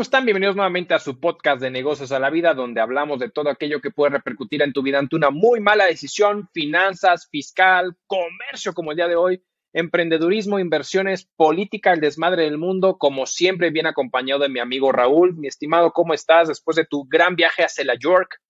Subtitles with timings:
[0.00, 0.24] ¿Cómo están?
[0.24, 3.82] Bienvenidos nuevamente a su podcast de negocios a la vida, donde hablamos de todo aquello
[3.82, 8.92] que puede repercutir en tu vida ante una muy mala decisión, finanzas, fiscal, comercio como
[8.92, 9.44] el día de hoy,
[9.74, 15.36] emprendedurismo, inversiones, política, el desmadre del mundo, como siempre bien acompañado de mi amigo Raúl.
[15.36, 18.40] Mi estimado, ¿cómo estás después de tu gran viaje hacia la York?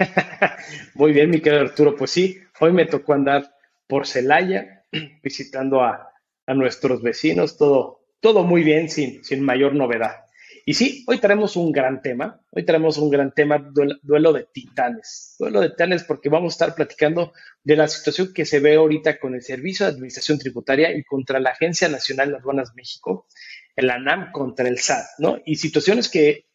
[0.94, 1.94] Muy bien, mi querido Arturo.
[1.94, 3.54] Pues sí, hoy me tocó andar
[3.86, 4.82] por Celaya
[5.22, 6.10] visitando a,
[6.48, 10.25] nuestros vecinos, todo, todo muy bien, sin mayor novedad.
[10.68, 12.40] Y sí, hoy tenemos un gran tema.
[12.50, 13.70] Hoy tenemos un gran tema,
[14.02, 15.36] duelo, de titanes.
[15.38, 19.20] Duelo de titanes porque vamos a estar platicando de la situación que se ve ahorita
[19.20, 23.28] con el Servicio de Administración Tributaria y contra la Agencia Nacional de Aduanas México,
[23.76, 25.38] el ANAM contra el SAT, ¿no?
[25.46, 26.48] Y situaciones que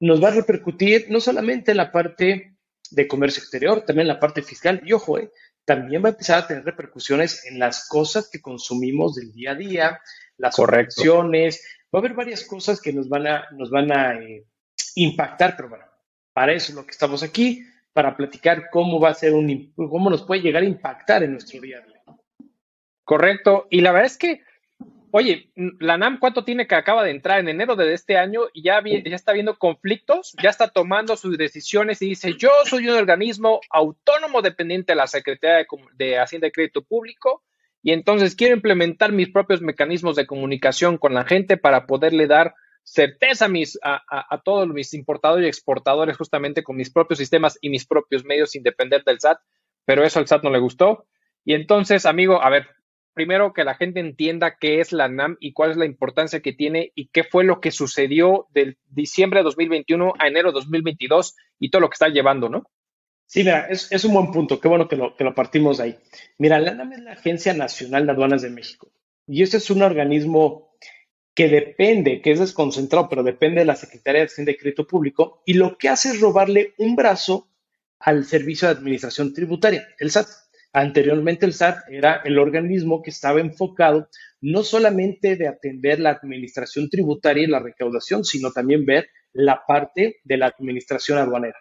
[0.00, 2.56] nos va a repercutir no solamente en la parte
[2.90, 4.80] de comercio exterior, también en la parte fiscal.
[4.82, 5.30] Y ojo, eh,
[5.66, 9.56] también va a empezar a tener repercusiones en las cosas que consumimos del día a
[9.56, 10.00] día,
[10.38, 11.62] las correcciones,
[11.94, 14.46] va a haber varias cosas que nos van a, nos van a eh,
[14.94, 15.84] impactar, pero bueno,
[16.32, 20.08] para eso es lo que estamos aquí, para platicar cómo va a ser un, cómo
[20.08, 22.02] nos puede llegar a impactar en nuestro día a día.
[23.04, 23.66] Correcto.
[23.68, 24.40] Y la verdad es que,
[25.10, 28.62] oye, la NAM, ¿cuánto tiene que acaba de entrar en enero de este año y
[28.62, 32.96] ya, ya está viendo conflictos, ya está tomando sus decisiones y dice, yo soy un
[32.96, 37.42] organismo autónomo dependiente de la Secretaría de, de Hacienda y Crédito Público
[37.82, 42.54] y entonces quiero implementar mis propios mecanismos de comunicación con la gente para poderle dar
[42.84, 47.70] certeza a, mis, a, todos mis importadores y exportadores justamente con mis propios sistemas y
[47.70, 49.38] mis propios medios sin depender del SAT,
[49.84, 51.06] pero eso al SAT no le gustó.
[51.44, 52.68] Y entonces, amigo, a ver,
[53.14, 56.52] primero que la gente entienda qué es la NAM y cuál es la importancia que
[56.52, 61.36] tiene y qué fue lo que sucedió del diciembre de 2021 a enero de 2022
[61.58, 62.64] y todo lo que está llevando, ¿no?
[63.32, 64.60] Sí, mira, es, un buen punto.
[64.60, 65.96] Qué bueno que lo, que lo partimos ahí.
[66.36, 68.92] Mira, la ANAM es la Agencia Nacional de Aduanas de México.
[69.26, 70.76] Y este es un organismo
[71.34, 75.42] que depende, que es desconcentrado, pero depende de la Secretaría de Hacienda y Crédito Público.
[75.46, 77.48] Y lo que hace es robarle un brazo
[78.00, 80.28] al Servicio de Administración Tributaria, el SAT.
[80.74, 84.10] Anteriormente el SAT era el organismo que estaba enfocado
[84.42, 90.20] no solamente de atender la administración tributaria y la recaudación, sino también ver la parte
[90.22, 91.56] de la administración aduanera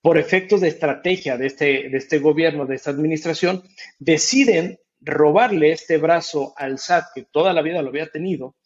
[0.00, 3.62] por efectos de estrategia de este, de este gobierno, de esta administración,
[3.98, 8.56] deciden robarle este brazo al SAT, que toda la vida lo había tenido,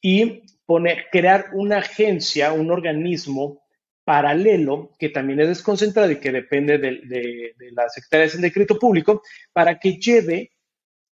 [0.00, 0.42] y
[1.10, 3.62] crear una agencia, un organismo
[4.04, 9.78] paralelo, que también es desconcentrado y que depende de, la Secretaría de Crédito Público, para
[9.78, 10.52] que lleve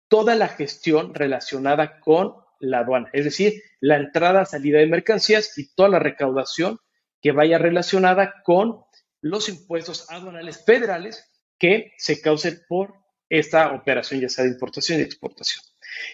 [0.09, 5.73] toda la gestión relacionada con la aduana, es decir, la entrada, salida de mercancías y
[5.75, 6.79] toda la recaudación
[7.21, 8.81] que vaya relacionada con
[9.21, 12.95] los impuestos aduanales federales que se causen por
[13.29, 15.65] esta operación, ya sea de importación y exportación.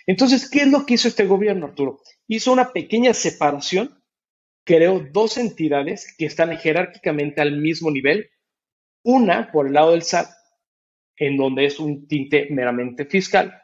[0.06, 2.00] Entonces, ¿qué es lo que hizo este gobierno, Arturo?
[2.26, 4.03] Hizo una pequeña separación,
[4.64, 8.31] creó dos entidades que están jerárquicamente al mismo nivel,
[9.03, 10.31] una por el lado del SAT,
[11.16, 13.60] en donde es un tinte meramente fiscal,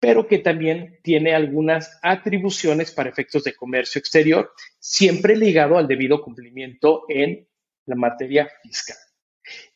[0.00, 4.50] pero que también tiene algunas atribuciones para efectos de comercio exterior,
[4.80, 7.46] siempre ligado al debido cumplimiento en
[7.92, 8.96] la materia fiscal.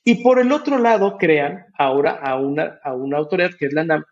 [0.05, 3.85] Y por el otro lado, crean ahora a una, a una autoridad que es la
[3.85, 4.05] NAM,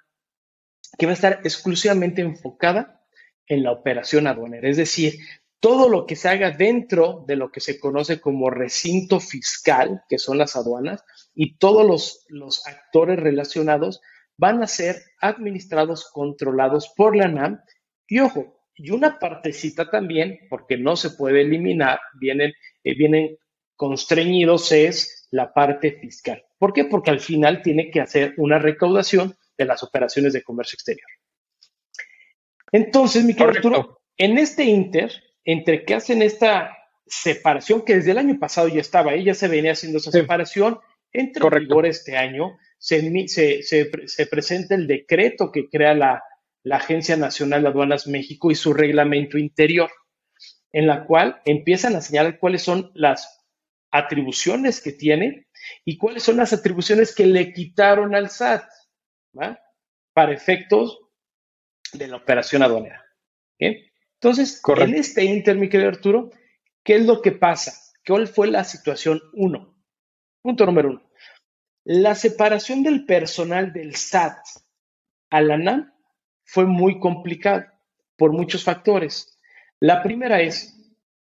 [0.99, 3.01] que va a estar exclusivamente enfocada
[3.47, 5.15] en la operación aduanera, es decir,
[5.61, 10.19] todo lo que se haga dentro de lo que se conoce como recinto fiscal, que
[10.19, 11.03] son las aduanas,
[11.35, 14.03] y todos los, los actores relacionados
[14.37, 17.61] van a ser administrados, controlados por la NAM.
[18.07, 23.39] Y ojo, y una partecita también, porque no se puede eliminar, vienen, eh, vienen
[23.77, 26.45] constreñidos es la parte fiscal.
[26.59, 26.85] ¿Por qué?
[26.85, 31.09] Porque al final tiene que hacer una recaudación de las operaciones de comercio exterior.
[32.73, 35.13] Entonces, mi querido Arturo, en este inter,
[35.45, 36.77] entre que hacen esta
[37.07, 40.79] separación, que desde el año pasado ya estaba ahí, ya se venía haciendo esa separación,
[41.13, 46.23] entre rigor este año, se, se, presenta el decreto que crea la,
[46.65, 49.91] la Agencia Nacional de Aduanas México y su reglamento interior,
[50.73, 53.44] en la cual empiezan a señalar cuáles son las
[53.95, 55.47] atribuciones que tiene
[55.85, 58.69] y cuáles son las atribuciones que le quitaron al SAT
[60.13, 60.99] para efectos
[61.93, 63.05] de la operación aduanera.
[63.59, 66.31] Entonces, en este inter, mi querido Arturo,
[66.83, 67.73] ¿qué es lo que pasa?
[68.05, 69.77] ¿Cuál fue la situación uno?
[70.43, 71.11] Punto número uno.
[71.85, 74.39] La separación del personal del SAT
[75.31, 75.95] a la NAM
[76.43, 77.81] fue muy complicada
[78.17, 79.39] por muchos factores.
[79.79, 80.84] La primera es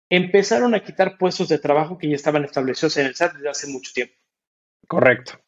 [0.09, 3.68] empezaron a quitar puestos de trabajo que ya estaban establecidos en el SAT desde hace
[3.68, 4.15] mucho tiempo.
[4.88, 5.39] Correcto.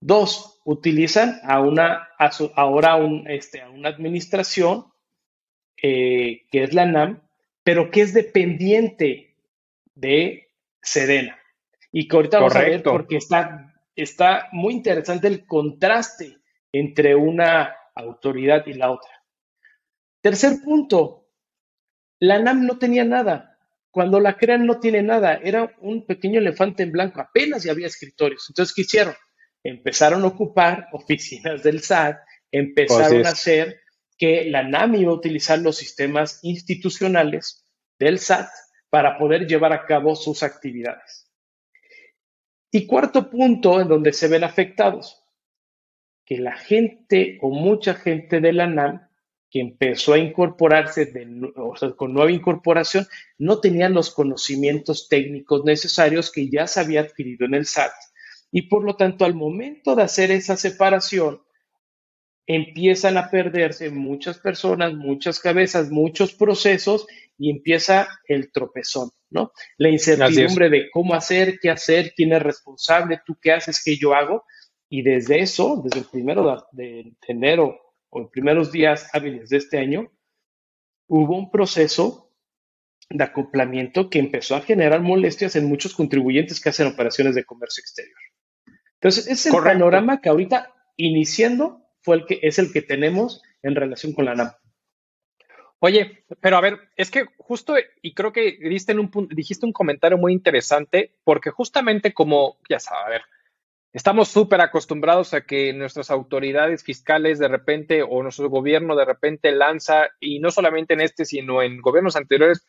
[0.00, 2.08] Dos, utilizan a una,
[2.54, 4.86] ahora un, este, a una administración
[5.80, 7.22] eh, que es la NAM,
[7.62, 9.36] pero que es dependiente
[9.94, 10.48] de
[10.82, 11.38] Sedena.
[11.92, 16.38] Y que ahorita vamos a ver porque está, está muy interesante el contraste
[16.72, 19.10] entre una autoridad y la otra.
[20.20, 21.28] Tercer punto,
[22.20, 23.47] la NAM no tenía nada.
[23.90, 27.86] Cuando la crean no tiene nada, era un pequeño elefante en blanco, apenas ya había
[27.86, 28.44] escritorios.
[28.48, 29.14] Entonces, ¿qué hicieron?
[29.64, 32.18] Empezaron a ocupar oficinas del SAT,
[32.52, 33.80] empezaron a hacer
[34.16, 37.66] que la NAM iba a utilizar los sistemas institucionales
[37.98, 38.48] del SAT
[38.90, 41.30] para poder llevar a cabo sus actividades.
[42.70, 45.24] Y cuarto punto en donde se ven afectados,
[46.26, 49.07] que la gente o mucha gente de la NAM
[49.50, 51.10] que empezó a incorporarse
[51.96, 53.06] con nueva incorporación,
[53.38, 57.92] no tenían los conocimientos técnicos necesarios que ya se había adquirido en el SAT.
[58.50, 61.42] Y por lo tanto, al momento de hacer esa separación,
[62.46, 67.06] empiezan a perderse muchas personas, muchas cabezas, muchos procesos
[67.36, 69.52] y empieza el tropezón, ¿no?
[69.76, 74.14] La incertidumbre de cómo hacer, qué hacer, quién es responsable, tú qué haces, qué yo
[74.14, 74.44] hago.
[74.88, 79.78] Y desde eso, desde el primero de enero o en primeros días hábiles de este
[79.78, 80.12] año,
[81.06, 82.32] hubo un proceso
[83.10, 87.80] de acoplamiento que empezó a generar molestias en muchos contribuyentes que hacen operaciones de comercio
[87.80, 88.18] exterior.
[88.94, 93.74] Entonces, es el panorama que ahorita iniciando fue el que es el que tenemos en
[93.74, 94.52] relación con la NAM.
[95.80, 99.72] Oye, pero a ver, es que justo, y creo que diste en un, dijiste un
[99.72, 103.22] comentario muy interesante, porque justamente como, ya sabes, a ver,
[103.92, 109.50] Estamos súper acostumbrados a que nuestras autoridades fiscales de repente o nuestro gobierno de repente
[109.52, 112.66] lanza, y no solamente en este, sino en gobiernos anteriores,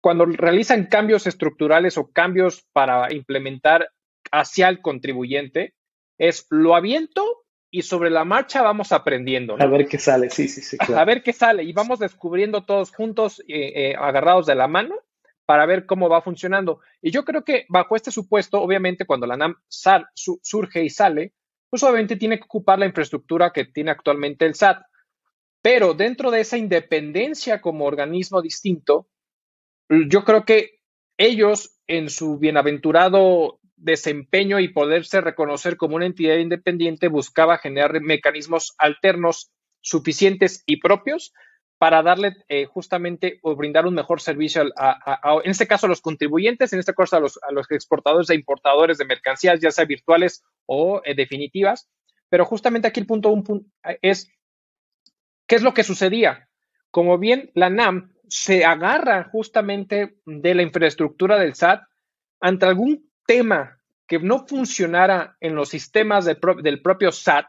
[0.00, 3.90] cuando realizan cambios estructurales o cambios para implementar
[4.30, 5.74] hacia el contribuyente,
[6.18, 9.56] es lo aviento y sobre la marcha vamos aprendiendo.
[9.58, 10.76] A ver qué sale, sí, sí, sí.
[10.94, 14.94] A ver qué sale y vamos descubriendo todos juntos, eh, eh, agarrados de la mano,
[15.50, 16.78] para ver cómo va funcionando.
[17.02, 21.32] Y yo creo que bajo este supuesto, obviamente, cuando la NAM surge y sale,
[21.68, 24.80] pues obviamente tiene que ocupar la infraestructura que tiene actualmente el SAT.
[25.60, 29.08] Pero dentro de esa independencia como organismo distinto,
[29.88, 30.78] yo creo que
[31.18, 38.76] ellos en su bienaventurado desempeño y poderse reconocer como una entidad independiente buscaba generar mecanismos
[38.78, 39.50] alternos
[39.80, 41.32] suficientes y propios
[41.80, 46.02] para darle eh, justamente o brindar un mejor servicio a, en este caso a los
[46.02, 47.40] contribuyentes, en este caso a los,
[47.70, 51.88] exportadores e importadores de mercancías, ya sea virtuales o eh, definitivas.
[52.28, 53.72] Pero justamente aquí el punto, un
[54.02, 54.30] es,
[55.46, 56.50] ¿qué es lo que sucedía?
[56.90, 61.80] Como bien la NAM se agarra justamente de la infraestructura del SAT
[62.42, 67.46] ante algún tema que no funcionara en los sistemas del propio SAT,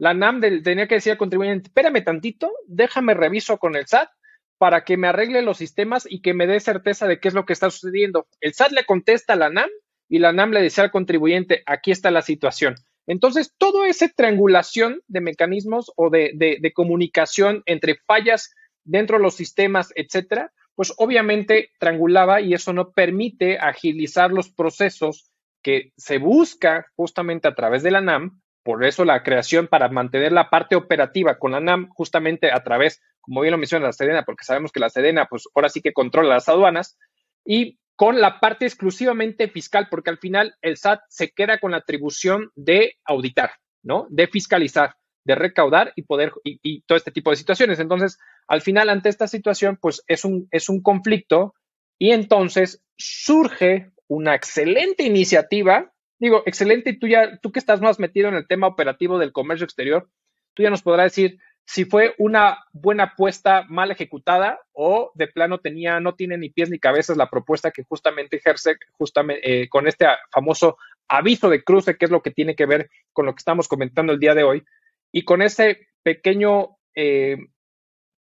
[0.00, 4.08] la NAM tenía que decir al contribuyente, espérame tantito, déjame reviso con el SAT
[4.56, 7.44] para que me arregle los sistemas y que me dé certeza de qué es lo
[7.44, 8.26] que está sucediendo.
[8.40, 9.68] El SAT le contesta a la NAM
[10.08, 12.76] y la NAM le dice al contribuyente, aquí está la situación.
[13.06, 18.54] Entonces, toda esa triangulación de mecanismos o de, de comunicación entre fallas
[18.84, 25.30] dentro de los sistemas, etcétera, pues obviamente triangulaba y eso no permite agilizar los procesos
[25.62, 30.30] que se busca justamente a través de la NAM por eso la creación para mantener
[30.30, 34.24] la parte operativa con la NAM justamente a través, como bien lo menciona la Sedena,
[34.24, 36.96] porque sabemos que la Sedena pues ahora sí que controla las aduanas
[37.44, 41.78] y con la parte exclusivamente fiscal, porque al final el SAT se queda con la
[41.78, 44.06] atribución de auditar, ¿no?
[44.08, 47.80] De fiscalizar, de recaudar y poder y, todo este tipo de situaciones.
[47.80, 51.54] Entonces, al final ante esta situación pues es un es un conflicto
[51.98, 57.98] y entonces surge una excelente iniciativa digo, excelente, y tú ya, tú que estás más
[57.98, 60.08] metido en el tema operativo del comercio exterior,
[60.54, 65.58] tú ya nos podrás decir si fue una buena apuesta mal ejecutada o de plano
[65.58, 69.86] tenía, no tiene ni pies ni cabezas la propuesta que justamente ejerce justamente eh, con
[69.86, 73.40] este famoso aviso de cruce, que es lo que tiene que ver con lo que
[73.40, 74.64] estamos comentando el día de hoy,
[75.12, 77.38] y con ese pequeño eh,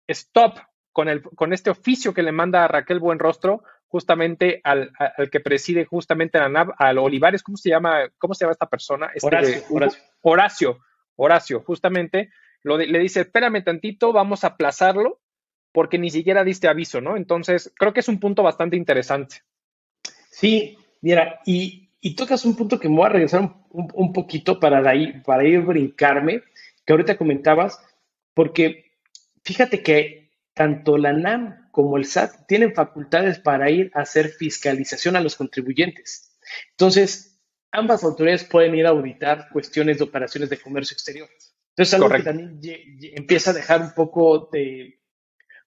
[0.08, 0.60] stop,
[0.92, 4.92] con, el, con este oficio que le manda a Raquel Buenrostro, justamente al,
[5.32, 8.10] que preside justamente la NAV, al Olivares, ¿cómo se llama?
[8.18, 9.12] ¿Cómo se llama esta persona?
[9.14, 9.64] Este, Horacio,
[10.22, 10.80] Horacio.
[11.16, 11.62] Horacio.
[11.62, 12.30] justamente,
[12.64, 15.20] lo le dice, espérame tantito, vamos a aplazarlo,
[15.72, 17.18] porque ni siquiera diste aviso, ¿no?
[17.18, 19.42] Entonces, creo que es un punto bastante interesante.
[20.30, 24.88] Sí, mira, y, tocas un punto que me voy a regresar un, un, poquito para,
[24.88, 26.44] ahí, para ir brincarme,
[26.86, 27.84] que ahorita comentabas,
[28.34, 28.94] porque
[29.44, 30.29] fíjate que
[30.60, 35.38] tanto la NAM como el SAT tienen facultades para ir a hacer fiscalización a los
[35.38, 36.38] contribuyentes.
[36.72, 37.40] Entonces,
[37.72, 41.30] ambas autoridades pueden ir a auditar cuestiones de operaciones de comercio exterior.
[41.70, 42.60] Entonces, algo que también
[43.16, 45.00] empieza a dejar un poco de,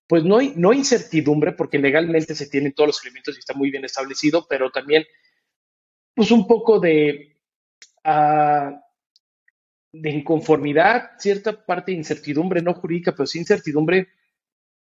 [0.06, 3.86] pues no no incertidumbre, porque legalmente se tienen todos los elementos y está muy bien
[3.86, 5.06] establecido, pero también,
[6.14, 7.38] pues un poco de,
[8.04, 8.78] uh,
[9.90, 14.08] de inconformidad, cierta parte de incertidumbre, no jurídica, pero sí incertidumbre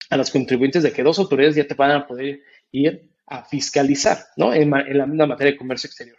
[0.09, 4.17] a los contribuyentes de que dos autoridades ya te van a poder ir a fiscalizar,
[4.37, 4.53] ¿no?
[4.53, 6.17] En, la misma materia de comercio exterior.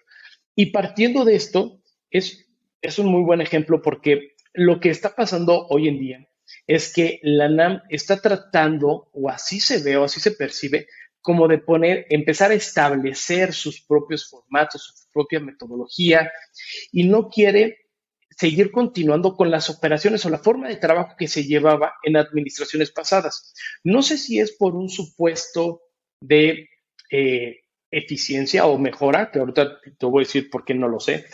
[0.55, 1.81] Y partiendo de esto,
[2.11, 2.47] es,
[2.83, 6.29] es un muy buen ejemplo porque lo que está pasando hoy en día
[6.67, 10.87] es que la NAM está tratando, o así se ve, o así se percibe,
[11.21, 16.31] como de poner, empezar a establecer sus propios formatos, su propia metodología,
[16.93, 17.88] y no quiere
[18.31, 22.91] seguir continuando con las operaciones o la forma de trabajo que se llevaba en administraciones
[22.91, 23.55] pasadas.
[23.85, 25.83] No sé si es por un supuesto
[26.21, 26.69] de
[27.11, 31.25] eh, eficiencia o mejora, que ahorita te voy a decir por qué no lo sé,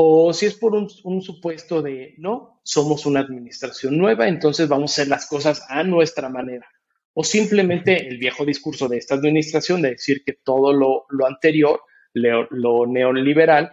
[0.00, 4.94] o si es por un, supuesto de, no, somos una administración nueva, entonces vamos a
[4.94, 6.68] hacer las cosas a nuestra manera.
[7.14, 11.80] O simplemente el viejo discurso de esta administración de decir que todo lo, anterior,
[12.12, 13.72] lo, neoliberal,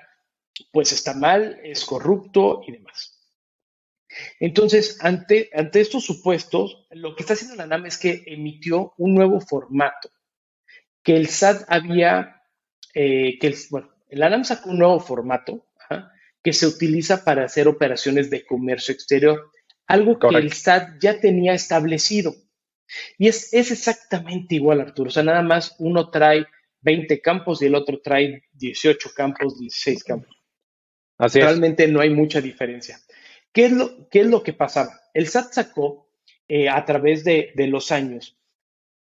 [0.72, 3.16] pues está mal, es corrupto y demás.
[4.40, 9.14] Entonces, ante, ante estos supuestos, lo que está haciendo la NAM es que emitió un
[9.14, 10.10] nuevo formato,
[11.04, 12.42] que el SAT había,
[12.94, 15.66] eh, que el, bueno, la NAM sacó un nuevo formato
[16.42, 19.52] que se utiliza para hacer operaciones de comercio exterior,
[19.88, 22.36] algo que el SAT ya tenía establecido.
[23.18, 25.10] Y es, es exactamente igual, Arturo.
[25.10, 26.46] O sea, nada más uno trae
[26.82, 30.35] 20 campos y el otro trae 18 campos, 16 campos.
[31.17, 33.00] Así Realmente no hay mucha diferencia.
[33.51, 35.00] ¿Qué es lo, qué es lo que pasaba?
[35.13, 36.10] El SAT sacó
[36.48, 38.38] eh, a través de, de, los años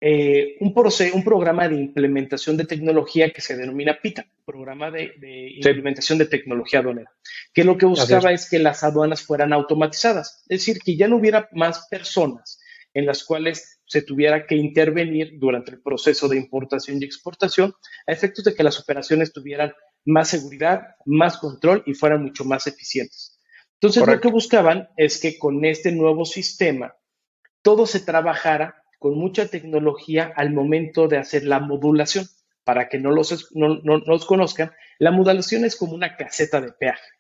[0.01, 0.75] eh, un,
[1.15, 5.15] un, programa de implementación de tecnología que se denomina PITA, Programa de,
[5.57, 7.11] Implementación de Tecnología Aduanera,
[7.53, 8.49] que lo que buscaba es.
[8.49, 12.61] que las aduanas fueran automatizadas, es decir, que ya no hubiera más personas
[12.93, 17.75] en las cuales se tuviera que intervenir durante el proceso de importación y exportación
[18.07, 19.73] a efectos de que las operaciones tuvieran
[20.05, 23.39] más seguridad, más control y fueran mucho más eficientes.
[23.81, 26.95] Entonces, lo que buscaban es que con este nuevo sistema
[27.63, 32.27] todo se trabajara con mucha tecnología al momento de hacer la modulación.
[32.65, 37.11] Para que no los, no, los conozcan, la modulación es como una caseta de peaje,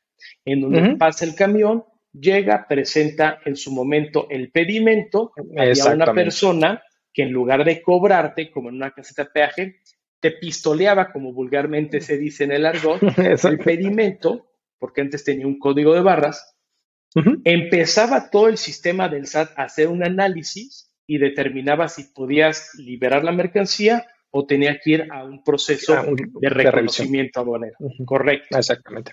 [0.47, 6.83] en donde pasa el camión, llega, presenta en su momento el pedimento a una persona
[7.12, 9.81] que en lugar de cobrarte, como en una caseta de peaje,
[10.25, 12.99] te pistoleaba, como vulgarmente se dice en el argot,
[13.45, 16.57] el pedimento, porque antes tenía un código de barras,
[17.45, 23.23] empezaba todo el sistema del SAT a hacer un análisis y determinaba si podías liberar
[23.23, 25.95] la mercancía o tenía que ir a un proceso
[26.40, 27.76] de reconocimiento aduanero.
[28.07, 28.57] Correcto.
[28.57, 29.12] Exactamente.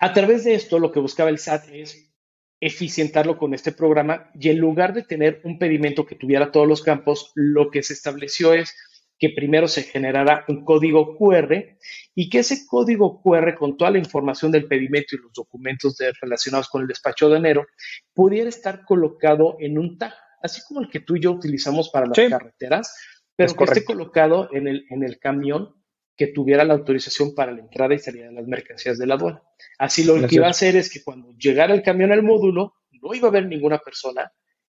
[0.00, 2.12] A través de esto, lo que buscaba el SAT es
[2.60, 6.82] eficientarlo con este programa y en lugar de tener un pedimento que tuviera todos los
[6.82, 8.74] campos, lo que se estableció es
[9.24, 11.78] que primero se generara un código QR
[12.14, 16.68] y que ese código QR con toda la información del pedimento y los documentos relacionados
[16.68, 17.64] con el despacho de enero
[18.12, 20.12] pudiera estar colocado en un tag
[20.42, 22.94] así como el que tú y yo utilizamos para las carreteras,
[23.34, 25.74] pero que esté colocado en el, en el camión
[26.14, 29.42] que tuviera la autorización para la entrada y salida de las mercancías de la aduana.
[29.78, 33.14] Así lo que iba a hacer es que cuando llegara el camión al módulo, no
[33.14, 34.30] iba a haber ninguna persona,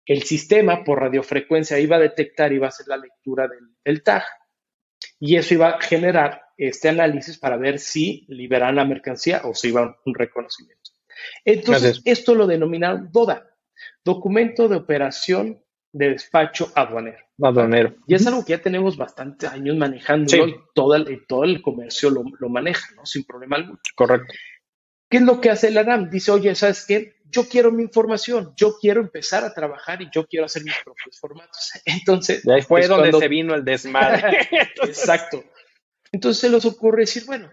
[0.07, 4.23] el sistema por radiofrecuencia iba a detectar, iba a hacer la lectura del, del tag
[5.19, 9.67] y eso iba a generar este análisis para ver si liberan la mercancía o si
[9.67, 10.91] iba un reconocimiento.
[11.45, 13.47] Entonces, esto lo denominaron DODA,
[14.03, 15.61] Documento de operación
[15.91, 17.19] de despacho aduanero.
[17.41, 17.95] Aduanero.
[18.07, 22.09] Y es algo que ya tenemos bastantes años manejando y todo el, todo el comercio
[22.09, 23.05] lo, maneja, ¿no?
[23.05, 23.79] Sin problema alguno.
[23.95, 24.33] Correcto.
[25.09, 26.09] ¿Qué es lo que hace la NAM?
[26.09, 27.16] Dice, oye, ¿sabes qué?
[27.29, 31.19] Yo quiero mi información, yo quiero empezar a trabajar y yo quiero hacer mis propios
[31.19, 31.71] formatos.
[31.85, 34.47] Entonces, ahí fue donde se vino el desmadre.
[34.83, 35.43] Exacto.
[36.11, 37.49] Entonces se les ocurre decir, bueno,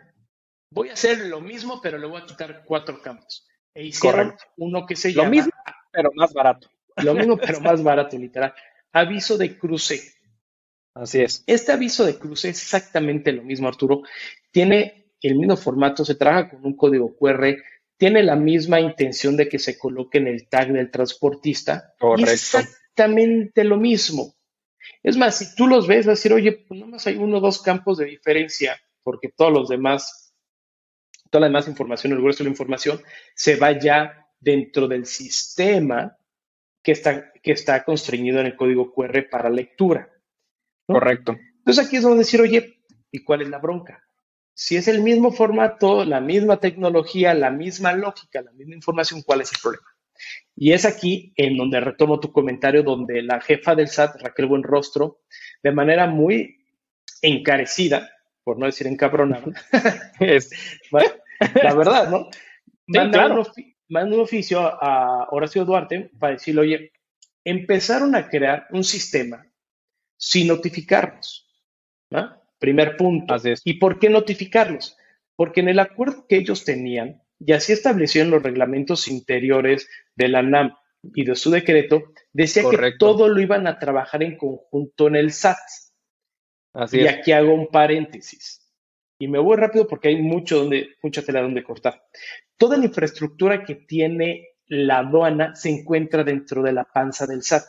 [0.71, 3.47] voy a hacer lo mismo, pero le voy a quitar cuatro campos.
[3.75, 5.53] E hicieron uno que se llama mismo,
[5.91, 6.69] pero más barato.
[7.03, 8.55] Lo mismo, pero más barato, literal.
[8.93, 10.15] Aviso de cruce.
[10.95, 11.43] Así es.
[11.47, 14.03] Este aviso de cruce es exactamente lo mismo, Arturo.
[14.53, 17.57] Tiene el mismo formato, se trabaja con un código QR,
[17.97, 21.95] tiene la misma intención de que se coloque en el tag del transportista.
[21.99, 22.33] Correcto.
[22.33, 24.35] exactamente lo mismo.
[25.03, 27.41] Es más, si tú los ves, vas a decir, oye, pues nomás hay uno o
[27.41, 30.35] dos campos de diferencia, porque todos los demás,
[31.31, 33.01] toda la demás información, el grueso de la información,
[33.35, 36.17] se va ya dentro del sistema
[36.83, 40.11] que está, que está constreñido en el código QR para lectura.
[40.87, 41.37] Correcto.
[41.59, 44.05] Entonces aquí es donde decir, oye, ¿y cuál es la bronca?
[44.55, 49.41] Si es el mismo formato, la misma tecnología, la misma lógica, la misma información, ¿cuál
[49.41, 49.87] es el problema?
[50.55, 55.23] Y es aquí en donde retomo tu comentario, donde la jefa del SAT, Raquel Buenrostro,
[55.63, 56.65] de manera muy
[57.21, 58.11] encarecida,
[58.45, 59.45] por no decir encabronada,
[60.21, 60.51] es,
[60.91, 62.29] la verdad, ¿no?
[62.87, 66.93] Manda, un oficio a Horacio Duarte para decirle, oye,
[67.45, 69.47] empezaron a crear un sistema
[70.17, 71.49] sin notificarlos.
[72.11, 72.44] ¿no?
[72.65, 73.37] Primer punto.
[73.63, 74.97] ¿Y por qué notificarlos?
[75.37, 80.41] Porque en el acuerdo que ellos tenían, y así establecieron los reglamentos interiores de la
[80.41, 80.73] NAM
[81.15, 85.33] y de su decreto, decía que todo lo iban a trabajar en conjunto en el
[85.33, 85.59] SAT.
[86.73, 88.67] Así y aquí hago un paréntesis.
[89.19, 92.03] Y me voy rápido porque hay mucho donde, mucha tela donde cortar.
[92.57, 97.65] Toda la infraestructura que tiene la aduana se encuentra dentro de la panza del SAT.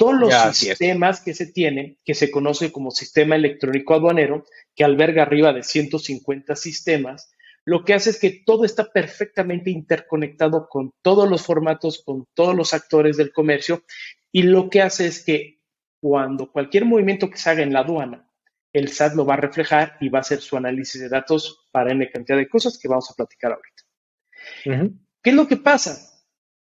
[0.00, 5.24] Todos los sistemas que se tienen, que se conoce como sistema electrónico aduanero, que alberga
[5.24, 7.30] arriba de 150 sistemas,
[7.66, 12.56] lo que hace es que todo está perfectamente interconectado con todos los formatos, con todos
[12.56, 13.84] los actores del comercio,
[14.32, 15.60] y lo que hace es que
[16.00, 18.26] cuando cualquier movimiento que se haga en la aduana,
[18.72, 21.92] el SAT lo va a reflejar y va a hacer su análisis de datos para
[21.92, 24.94] N cantidad de cosas que vamos a platicar ahorita.
[25.22, 26.09] ¿Qué es lo que pasa?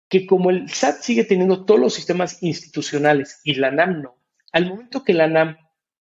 [0.09, 4.17] Que como el SAT sigue teniendo todos los sistemas institucionales y la NAM no,
[4.51, 5.57] al momento que la NAM,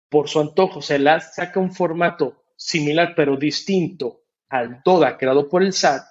[0.09, 5.63] por su antojo, se la saca un formato similar pero distinto al TODA creado por
[5.63, 6.03] el SAT,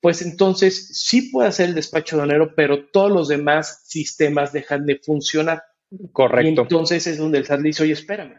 [0.00, 4.86] pues entonces sí puede hacer el despacho de enero, pero todos los demás sistemas dejan
[4.86, 5.62] de funcionar.
[6.12, 6.46] Correcto.
[6.46, 8.36] Y entonces es donde el SAT le dice, oye, espérame,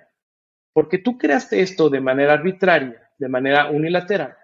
[0.74, 4.36] porque tú creaste esto de manera arbitraria, de manera unilateral.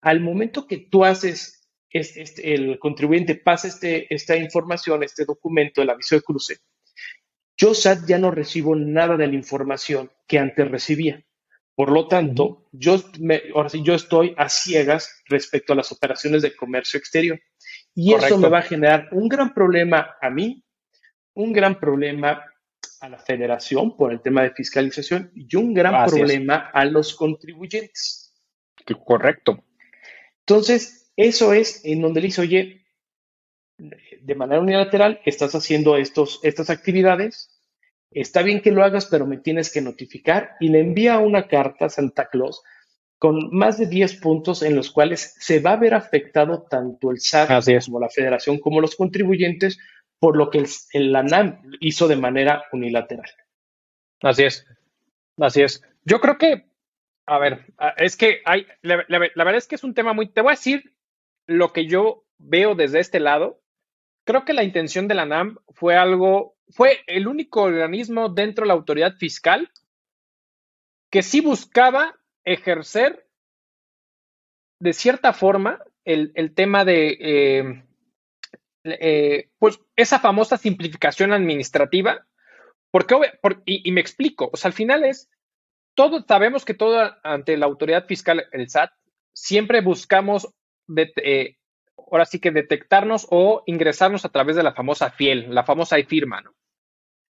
[0.00, 1.55] Al momento que tú haces,
[1.96, 6.58] este, el contribuyente pasa este, esta información, este documento, el aviso de cruce,
[7.56, 11.24] yo SAT ya no recibo nada de la información que antes recibía.
[11.74, 13.02] Por lo tanto, yo,
[13.54, 17.38] ahora sí, yo estoy a ciegas respecto a las operaciones de comercio exterior.
[17.94, 20.64] Y eso me va a generar un gran problema a mí,
[21.34, 22.42] un gran problema
[23.00, 28.34] a la federación por el tema de fiscalización y un gran problema a los contribuyentes.
[29.04, 29.62] Correcto.
[30.40, 32.86] Entonces, eso es en donde le dice, oye,
[33.78, 37.50] de manera unilateral, estás haciendo estos, estas actividades,
[38.10, 41.86] está bien que lo hagas, pero me tienes que notificar y le envía una carta
[41.86, 42.62] a Santa Claus
[43.18, 47.20] con más de 10 puntos en los cuales se va a ver afectado tanto el
[47.20, 47.48] SAT
[47.86, 49.78] como la federación como los contribuyentes
[50.18, 53.30] por lo que el, la NAM hizo de manera unilateral.
[54.22, 54.66] Así es,
[55.38, 55.82] así es.
[56.04, 56.66] Yo creo que,
[57.26, 60.40] a ver, es que hay, la, la verdad es que es un tema muy, te
[60.40, 60.95] voy a decir
[61.46, 63.60] lo que yo veo desde este lado.
[64.24, 68.68] Creo que la intención de la NAM fue algo fue el único organismo dentro de
[68.68, 69.70] la autoridad fiscal
[71.10, 73.28] que sí buscaba ejercer
[74.80, 77.84] de cierta forma el, tema de eh,
[78.84, 82.26] eh, pues esa famosa simplificación administrativa,
[82.92, 83.16] porque,
[83.64, 85.28] y, me explico, o sea, al final es,
[85.94, 88.92] todos sabemos que todo ante la autoridad fiscal, el SAT,
[89.32, 90.54] siempre buscamos
[90.86, 91.56] de, eh,
[92.10, 96.40] ahora sí que detectarnos o ingresarnos a través de la famosa fiel, la famosa firma,
[96.40, 96.54] ¿no?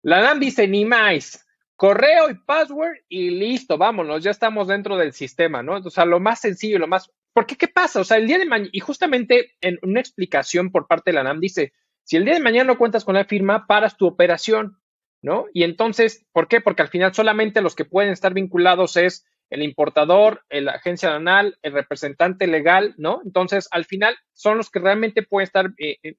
[0.03, 5.13] La NAM dice ni más, correo y password y listo, vámonos, ya estamos dentro del
[5.13, 5.77] sistema, ¿no?
[5.77, 7.11] O sea, lo más sencillo, lo más...
[7.33, 8.01] Porque, ¿qué pasa?
[8.01, 11.23] O sea, el día de mañana, y justamente en una explicación por parte de la
[11.23, 14.79] NAM dice, si el día de mañana no cuentas con la firma, paras tu operación,
[15.23, 15.47] ¿no?
[15.53, 16.61] Y entonces, ¿por qué?
[16.61, 21.59] Porque al final solamente los que pueden estar vinculados es el importador, la agencia anal,
[21.63, 23.21] el representante legal, ¿no?
[23.25, 26.15] Entonces, al final son los que realmente pueden estar eh, eh,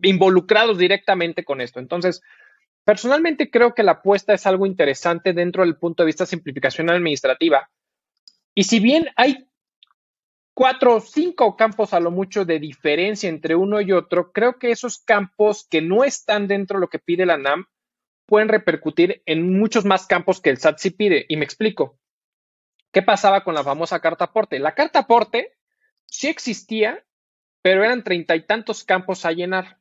[0.00, 1.78] involucrados directamente con esto.
[1.80, 2.22] Entonces,
[2.84, 6.90] personalmente creo que la apuesta es algo interesante dentro del punto de vista de simplificación
[6.90, 7.70] administrativa.
[8.54, 9.46] Y si bien hay
[10.54, 14.70] cuatro o cinco campos a lo mucho de diferencia entre uno y otro, creo que
[14.70, 17.66] esos campos que no están dentro de lo que pide la NAM
[18.26, 21.26] pueden repercutir en muchos más campos que el SAT sí pide.
[21.28, 21.98] Y me explico.
[22.92, 24.58] ¿Qué pasaba con la famosa carta aporte?
[24.58, 25.56] La carta aporte
[26.04, 27.04] sí existía,
[27.62, 29.78] pero eran treinta y tantos campos a llenar.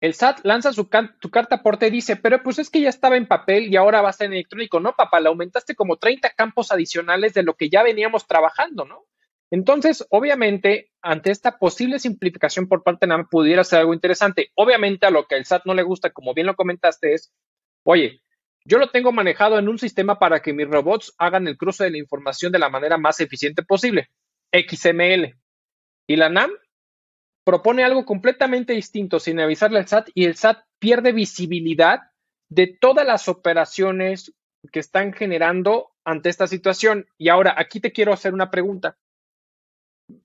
[0.00, 3.26] El SAT lanza su, carta aporte y dice, pero pues es que ya estaba en
[3.26, 4.80] papel y ahora va a ser en electrónico.
[4.80, 9.06] No, papá, le aumentaste como 30 campos adicionales de lo que ya veníamos trabajando, ¿no?
[9.50, 14.50] Entonces, obviamente, ante esta posible simplificación por parte de NAM, pudiera ser algo interesante.
[14.54, 17.32] Obviamente, a lo que el SAT no le gusta, como bien lo comentaste, es,
[17.84, 18.20] oye,
[18.66, 21.90] yo lo tengo manejado en un sistema para que mis robots hagan el cruce de
[21.90, 24.10] la información de la manera más eficiente posible,
[24.52, 25.36] XML.
[26.08, 26.50] Y la NAM
[27.44, 32.00] propone algo completamente distinto sin avisarle al SAT y el SAT pierde visibilidad
[32.48, 34.34] de todas las operaciones
[34.72, 37.06] que están generando ante esta situación.
[37.16, 38.96] Y ahora, aquí te quiero hacer una pregunta.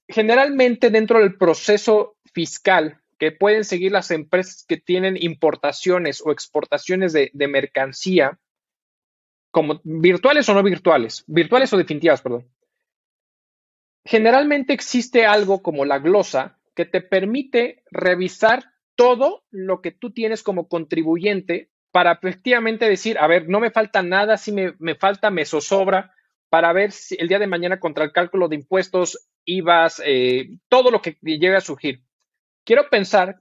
[0.07, 7.13] Generalmente dentro del proceso fiscal que pueden seguir las empresas que tienen importaciones o exportaciones
[7.13, 8.39] de, mercancía,
[9.51, 12.49] como virtuales o no virtuales, virtuales o definitivas, perdón.
[14.03, 20.41] Generalmente existe algo como la glosa que te permite revisar todo lo que tú tienes
[20.41, 25.29] como contribuyente para efectivamente decir, a ver, no me falta nada, si me, me falta,
[25.29, 26.15] me zozobra,
[26.49, 30.89] para ver si el día de mañana contra el cálculo de impuestos, IVAs, eh, todo
[30.89, 32.01] lo que llegue a surgir.
[32.63, 33.39] Quiero pensar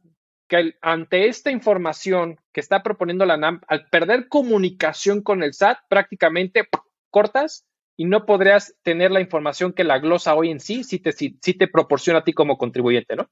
[0.49, 5.79] que ante esta información que está proponiendo la NAM, al perder comunicación con el SAT,
[5.89, 6.69] prácticamente
[7.11, 11.13] cortas y no podrías tener la información que la glosa hoy en sí sí te,
[11.13, 13.31] sí, te proporciona a ti como contribuyente, ¿no?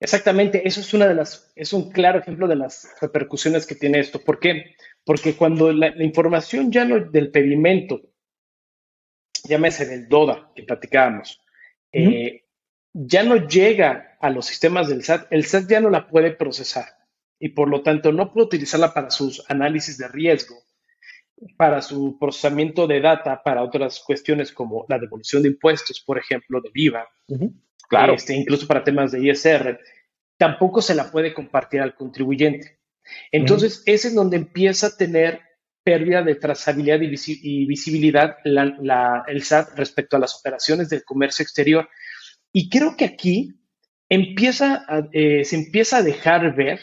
[0.00, 4.00] Exactamente, eso es una de las, es un claro ejemplo de las repercusiones que tiene
[4.00, 4.20] esto.
[4.22, 4.74] ¿Por qué?
[5.04, 8.00] Porque cuando la, información ya no del pedimento
[9.44, 11.40] llámese del DODA que platicábamos,
[11.92, 12.44] eh,
[12.92, 16.86] ya no llega a los sistemas del SAT, el SAT ya no la puede procesar
[17.38, 20.54] y por lo tanto no puede utilizarla para sus análisis de riesgo,
[21.58, 26.62] para su procesamiento de data, para otras cuestiones como la devolución de impuestos, por ejemplo,
[26.62, 27.06] del IVA,
[27.86, 28.14] claro.
[28.14, 29.78] Este, incluso para temas de ISR,
[30.38, 32.78] tampoco se la puede compartir al contribuyente.
[33.30, 35.42] Entonces, ese es donde empieza a tener
[35.82, 41.90] pérdida de trazabilidad y, visibilidad el SAT respecto a las operaciones del comercio exterior.
[42.54, 43.52] Y creo que aquí
[44.14, 46.80] empieza eh, se empieza a dejar ver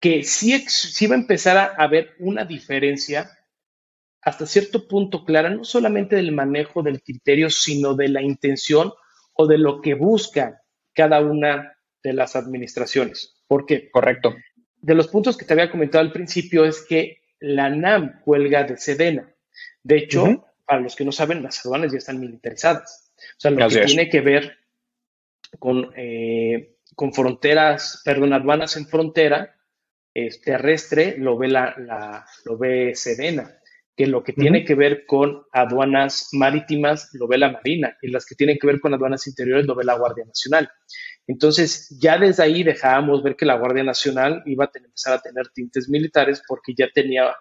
[0.00, 3.30] que sí, sí va a empezar a haber una diferencia
[4.22, 8.92] hasta cierto punto clara, no solamente del manejo del criterio, sino de la intención
[9.34, 13.36] o de lo que busca cada una de las administraciones.
[13.46, 13.90] ¿Por qué?
[13.90, 14.34] Correcto.
[14.80, 18.76] De los puntos que te había comentado al principio es que la NAM cuelga de
[18.76, 19.32] Sedena.
[19.82, 23.12] De hecho, para los que no saben, las aduanas ya están militarizadas.
[23.16, 24.58] O sea, lo que tiene que ver
[25.58, 29.56] con, eh, con fronteras, perdón, aduanas en frontera
[30.42, 33.52] terrestre, lo ve, la, lo ve Sedena.
[33.94, 37.96] Que lo que tiene que ver con aduanas marítimas, lo ve la Marina.
[38.02, 40.70] Y las que tienen que ver con aduanas interiores, lo ve la Guardia Nacional.
[41.26, 45.48] Entonces, ya desde ahí dejábamos ver que la Guardia Nacional iba a empezar a tener
[45.48, 47.34] tintes militares porque ya tenía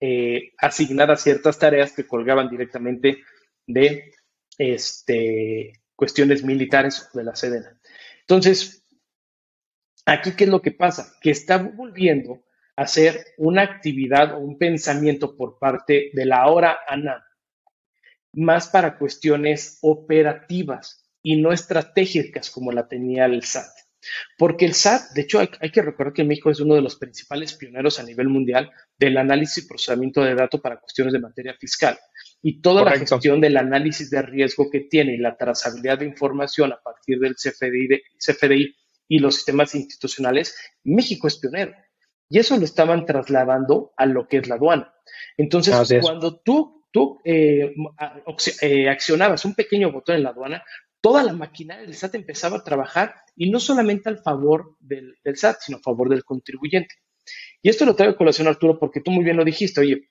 [0.00, 3.18] eh, asignadas ciertas tareas que colgaban directamente
[3.66, 4.12] de
[4.58, 7.78] este, cuestiones militares de la Sedena.
[8.22, 8.86] Entonces,
[10.06, 11.12] aquí, ¿qué es lo que pasa?
[11.20, 12.42] Que está volviendo
[12.74, 17.22] a ser una actividad o un pensamiento por parte de la hora ANA,
[18.32, 23.68] más para cuestiones operativas y no estratégicas como la tenía el SAT.
[24.38, 27.52] Porque el SAT, de hecho, hay, que recordar que México es uno de los principales
[27.52, 31.98] pioneros a nivel mundial del análisis y procesamiento de datos para cuestiones de materia fiscal.
[32.42, 36.72] Y toda la gestión del análisis de riesgo que tiene y la trazabilidad de información
[36.72, 38.74] a partir del CFDI, CFDI
[39.08, 41.72] y los sistemas institucionales, México es pionero.
[42.30, 44.94] Y eso lo estaban trasladando a lo que es la aduana.
[45.36, 47.74] Entonces, cuando tú, tú eh,
[48.62, 50.62] eh, accionabas un pequeño botón en la aduana,
[51.00, 55.58] toda la maquinaria del SAT empezaba a trabajar y no solamente al favor del, SAT,
[55.60, 56.94] sino a favor del contribuyente.
[57.62, 60.10] Y esto lo traigo a colación, Arturo, porque tú muy bien lo dijiste, oye,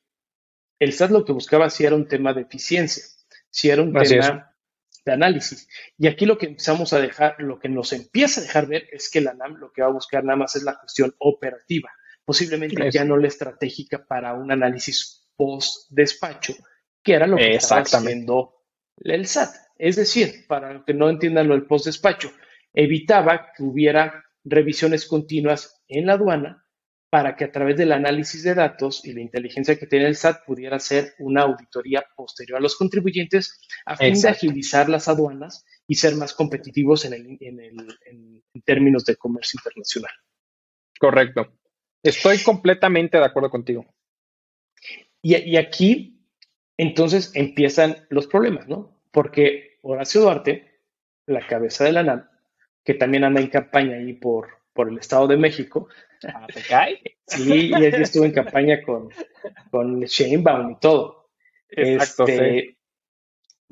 [0.80, 3.04] el SAT lo que buscaba si era un tema de eficiencia,
[3.50, 4.56] si era un tema
[5.06, 5.68] de análisis.
[5.98, 9.10] Y aquí lo que empezamos a dejar, lo que nos empieza a dejar ver es
[9.10, 11.92] que la NAM lo que va a buscar nada más es la cuestión operativa,
[12.24, 16.54] posiblemente ya no la estratégica para un análisis post-despacho,
[17.04, 18.64] que era lo que estaba haciendo
[18.98, 19.54] el SAT.
[19.78, 22.32] Es decir, para que no entiendan lo del post-despacho,
[22.74, 26.66] evitaba que hubiera revisiones continuas en la aduana
[27.10, 30.46] para que a través del análisis de datos y la inteligencia que tiene el SAT
[30.46, 35.96] pudiera hacer una auditoría posterior a los contribuyentes a fin de agilizar las aduanas y
[35.96, 37.40] ser más competitivos en,
[38.64, 40.12] términos de comercio internacional.
[41.00, 41.54] Correcto.
[42.04, 43.86] Estoy completamente de acuerdo contigo.
[45.22, 46.22] Y, y aquí,
[46.78, 49.02] entonces, empiezan los problemas, ¿no?
[49.12, 50.82] Porque Horacio Duarte,
[51.26, 52.30] la cabeza de la NAM,
[52.84, 55.90] que también anda en campaña ahí por, por el Estado de México.
[56.24, 57.02] Ah, ¿Te cae?
[57.28, 59.10] Sí, y él estuvo en campaña con,
[59.70, 61.32] con Sheinbaum y todo.
[61.68, 62.78] Exacto, este,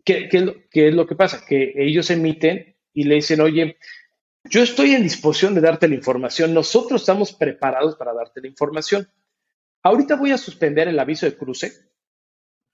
[0.03, 0.27] ¿qué,
[0.73, 1.45] es lo que pasa?
[1.47, 3.77] Que ellos emiten y le dicen, oye,
[4.43, 9.09] yo estoy en disposición de darte la información, nosotros estamos preparados para darte la información.
[9.83, 11.71] Ahorita voy a suspender el aviso de cruce,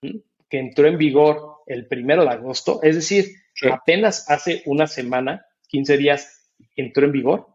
[0.00, 3.26] que entró en vigor el primero de agosto, es decir,
[3.70, 7.53] apenas hace una semana, 15 días, entró en vigor.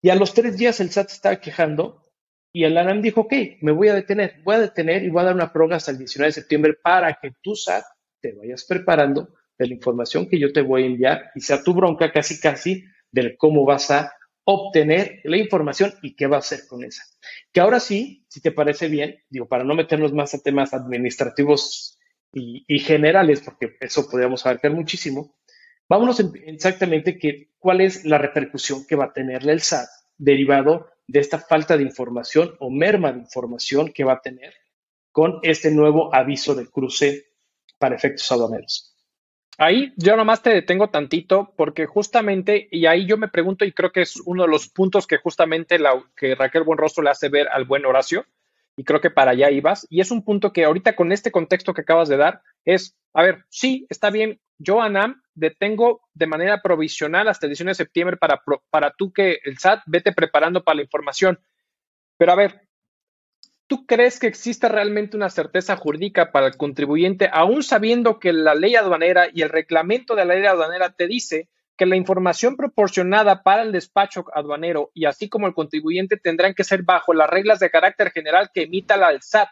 [0.00, 2.04] Y a los tres días el SAT estaba quejando
[2.52, 5.26] y el ANAM dijo, ok, me voy a detener, voy a detener y voy a
[5.26, 7.84] dar una prórroga hasta el 19 de septiembre para que tú, SAT,
[8.20, 11.74] te vayas preparando de la información que yo te voy a enviar y sea tu
[11.74, 14.12] bronca casi casi del cómo vas a
[14.44, 17.02] obtener la información y qué va a hacer con esa.
[17.52, 21.98] Que ahora sí, si te parece bien, digo, para no meternos más a temas administrativos
[22.32, 25.36] y, generales, porque eso podríamos abarcar muchísimo,
[25.88, 27.18] vámonos exactamente
[27.58, 31.82] cuál es la repercusión que va a tenerle el SAT derivado de esta falta de
[31.82, 34.54] información o merma de información que va a tener
[35.10, 37.28] con este nuevo aviso de cruce
[37.78, 38.94] para efectos aduaneros.
[39.56, 43.90] Ahí yo nomás te detengo tantito porque justamente, y ahí yo me pregunto, y creo
[43.90, 47.48] que es uno de los puntos que justamente la, que Raquel Buenrostro le hace ver
[47.48, 48.24] al buen Horacio,
[48.78, 51.74] y creo que para allá ibas, y es un punto que ahorita con este contexto
[51.74, 56.62] que acabas de dar, es, a ver, sí, está bien, yo, Anam, detengo de manera
[56.62, 60.76] provisional hasta el 19 de septiembre para, para tú que el SAT vete preparando para
[60.76, 61.40] la información,
[62.16, 62.68] pero a ver,
[63.66, 68.54] ¿Tú crees que existe realmente una certeza jurídica para el contribuyente, aún sabiendo que la
[68.54, 73.42] ley aduanera y el reglamento de la ley aduanera te dice que la información proporcionada
[73.44, 77.60] para el despacho aduanero y así como el contribuyente tendrán que ser bajo las reglas
[77.60, 79.48] de carácter general que emita la SAT?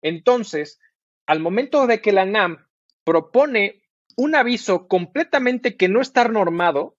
[0.00, 0.78] Entonces,
[1.26, 2.68] al momento de que la NAM
[3.04, 3.82] propone
[4.16, 6.96] un aviso completamente que no está normado,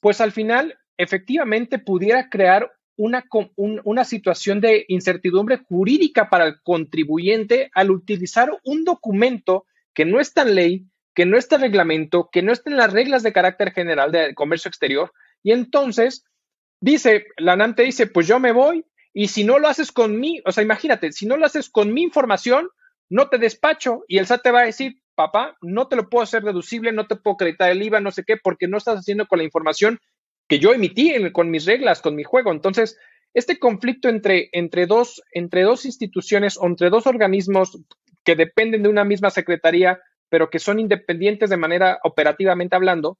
[0.00, 3.24] pues al final efectivamente pudiera crear una,
[3.56, 10.42] una situación de incertidumbre jurídica para el contribuyente al utilizar un documento que no está
[10.42, 13.72] en ley, que no está en reglamento, que no está en las reglas de carácter
[13.72, 15.12] general de comercio exterior.
[15.42, 16.26] Y entonces
[16.78, 20.20] dice, la NAM te dice, pues yo me voy y si no lo haces con
[20.20, 22.68] mí, o sea, imagínate, si no lo haces con mi información,
[23.08, 26.22] no te despacho y el SAT te va a decir, papá, no te lo puedo
[26.22, 29.26] hacer deducible, no te puedo acreditar el IVA, no sé qué, porque no estás haciendo
[29.26, 29.98] con la información
[30.48, 32.52] que yo emití con mis reglas, con mi juego.
[32.52, 32.98] Entonces,
[33.32, 37.78] este conflicto entre, entre, dos, entre dos instituciones o entre dos organismos
[38.22, 43.18] que dependen de una misma secretaría, pero que son independientes de manera operativamente hablando,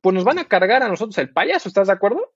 [0.00, 2.32] pues nos van a cargar a nosotros el payaso, ¿estás de acuerdo?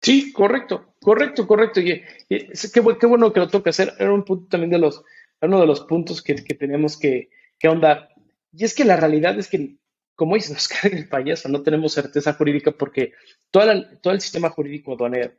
[0.00, 1.80] Sí, correcto, correcto, correcto.
[1.80, 3.94] Y, qué, bueno que lo toca hacer.
[3.98, 5.02] Era un punto también de los,
[5.40, 8.10] uno de los puntos que, tenemos que, que ahondar.
[8.52, 9.78] Y es que la realidad es que
[10.14, 13.12] como dice, nos carga el payaso, no tenemos certeza jurídica porque
[13.50, 15.32] todo el sistema jurídico aduanero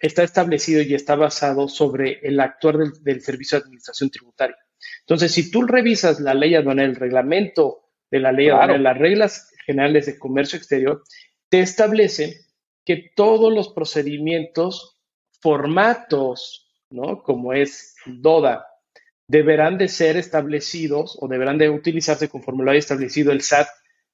[0.00, 4.56] está establecido y está basado sobre el actuar del, Servicio de Administración Tributaria.
[5.00, 9.52] Entonces, si tú revisas la ley aduanera, el reglamento de la ley aduanera, las reglas
[9.66, 11.02] generales de comercio exterior,
[11.48, 12.40] te establece
[12.84, 14.98] que todos los procedimientos,
[15.40, 17.22] formatos, ¿no?
[17.22, 18.66] Como es DODA,
[19.26, 23.68] deberán de ser establecidos o deberán de utilizarse conforme lo haya establecido el SAT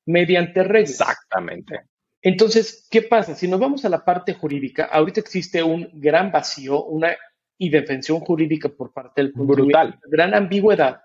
[0.07, 1.01] mediante reglas.
[1.01, 1.83] Exactamente.
[2.21, 3.35] Entonces, ¿qué pasa?
[3.35, 7.17] Si nos vamos a la parte jurídica, ahorita existe un gran vacío, una
[7.59, 11.03] indefensión jurídica por parte del brutal, gran ambigüedad,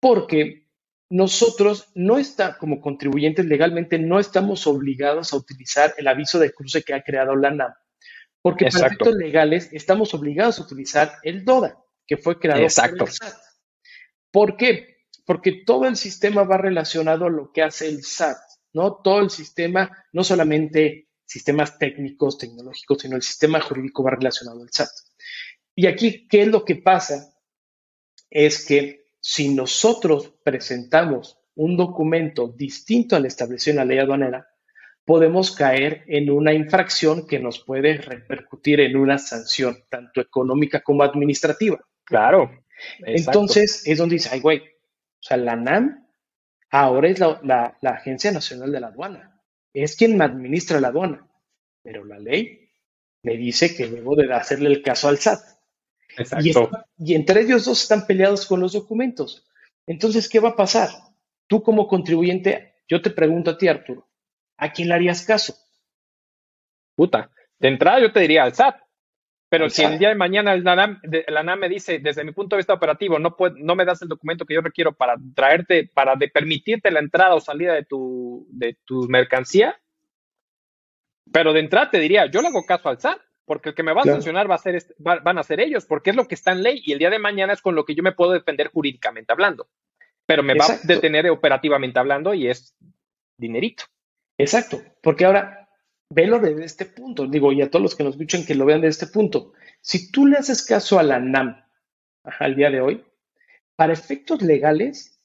[0.00, 0.68] porque
[1.10, 6.82] nosotros no está como contribuyentes legalmente no estamos obligados a utilizar el aviso de cruce
[6.82, 7.72] que ha creado la NAM,
[8.40, 12.98] porque para efectos legales estamos obligados a utilizar el DODA que fue creado Exacto.
[12.98, 13.34] por el SAT.
[14.30, 14.92] ¿Por qué?
[15.24, 18.38] porque todo el sistema va relacionado a lo que hace el SAT,
[18.72, 18.96] ¿no?
[19.02, 24.70] Todo el sistema, no solamente sistemas técnicos, tecnológicos, sino el sistema jurídico va relacionado al
[24.70, 24.90] SAT.
[25.74, 27.34] Y aquí, ¿qué es lo que pasa?
[28.30, 34.48] Es que si nosotros presentamos un documento distinto al establecido en la ley aduanera,
[35.04, 41.02] podemos caer en una infracción que nos puede repercutir en una sanción, tanto económica como
[41.02, 41.80] administrativa.
[42.04, 42.50] Claro.
[43.00, 46.06] Entonces es donde dice, ay, güey, o sea, la NAM
[46.70, 49.40] ahora es la, Agencia Nacional de la Aduana.
[49.72, 51.28] Es quien me administra la aduana.
[51.82, 52.68] Pero la ley
[53.22, 55.40] me dice que debo de hacerle el caso al SAT.
[56.16, 56.70] Exacto.
[56.98, 59.46] Y, y entre ellos dos están peleados con los documentos.
[59.86, 60.90] Entonces, ¿qué va a pasar?
[61.46, 64.08] Tú como contribuyente, yo te pregunto a ti, Arturo,
[64.56, 65.54] ¿a quién le harías caso?
[66.94, 68.76] Puta, de entrada yo te diría al SAT,
[69.48, 72.72] pero si el día de mañana la NAM, me dice, desde mi punto de vista
[72.72, 77.00] operativo, no, no me das el documento que yo requiero para traerte, para permitirte la
[77.00, 79.78] entrada o salida de tu, de tu mercancía,
[81.30, 83.92] pero de entrada te diría, yo le hago caso al SAT, porque el que me
[83.92, 86.52] va a sancionar va a ser, van a ser ellos, porque es lo que está
[86.52, 88.68] en ley y el día de mañana es con lo que yo me puedo defender
[88.68, 89.68] jurídicamente hablando,
[90.26, 92.76] pero me va a detener operativamente hablando y es
[93.36, 93.84] dinerito.
[94.38, 95.68] Exacto, porque ahora
[96.10, 98.80] velo desde este punto, digo, y a todos los que nos escuchan que lo vean
[98.80, 99.52] desde este punto.
[99.80, 101.64] Si tú le haces caso a la NAM
[102.24, 103.04] al día de hoy,
[103.76, 105.20] para efectos legales,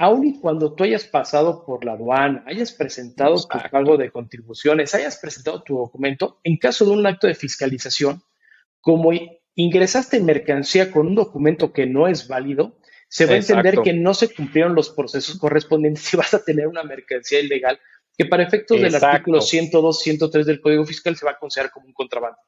[0.00, 4.94] aun y cuando tú hayas pasado por la aduana, hayas presentado tu pago de contribuciones,
[4.94, 8.22] hayas presentado tu documento, en caso de un acto de fiscalización,
[8.80, 9.10] como
[9.54, 12.78] ingresaste mercancía con un documento que no es válido,
[13.10, 16.66] se va a entender que no se cumplieron los procesos correspondientes y vas a tener
[16.66, 17.78] una mercancía ilegal
[18.16, 21.86] que para efectos del artículo 102, 103 del Código Fiscal se va a considerar como
[21.86, 22.38] un contrabando.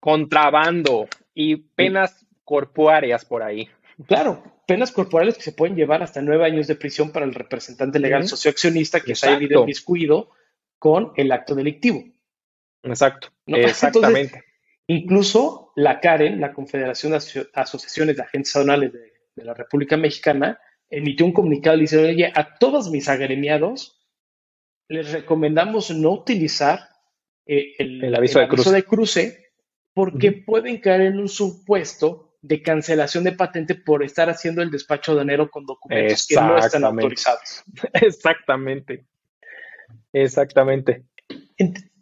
[0.00, 3.68] Contrabando y penas corpóreas por ahí.
[4.06, 7.98] Claro, penas corporales que se pueden llevar hasta nueve años de prisión para el representante
[7.98, 10.30] legal socioaccionista que se haya habido miscuido
[10.78, 12.04] con el acto delictivo.
[12.82, 14.44] Exacto, exactamente.
[14.88, 19.12] incluso la CAREN, la Confederación de Asociaciones de Agentes Aduanales de,
[19.44, 20.58] la República Mexicana,
[20.90, 23.98] emitió un comunicado diciendo, oye, a todos mis agremiados
[24.88, 26.80] les recomendamos no utilizar
[27.46, 29.52] eh, el, aviso, de, cruce.
[29.94, 35.14] porque pueden caer en un supuesto de cancelación de patente por estar haciendo el despacho
[35.14, 37.62] de enero con documentos que no están autorizados.
[37.94, 39.06] Exactamente.
[40.12, 41.04] Exactamente.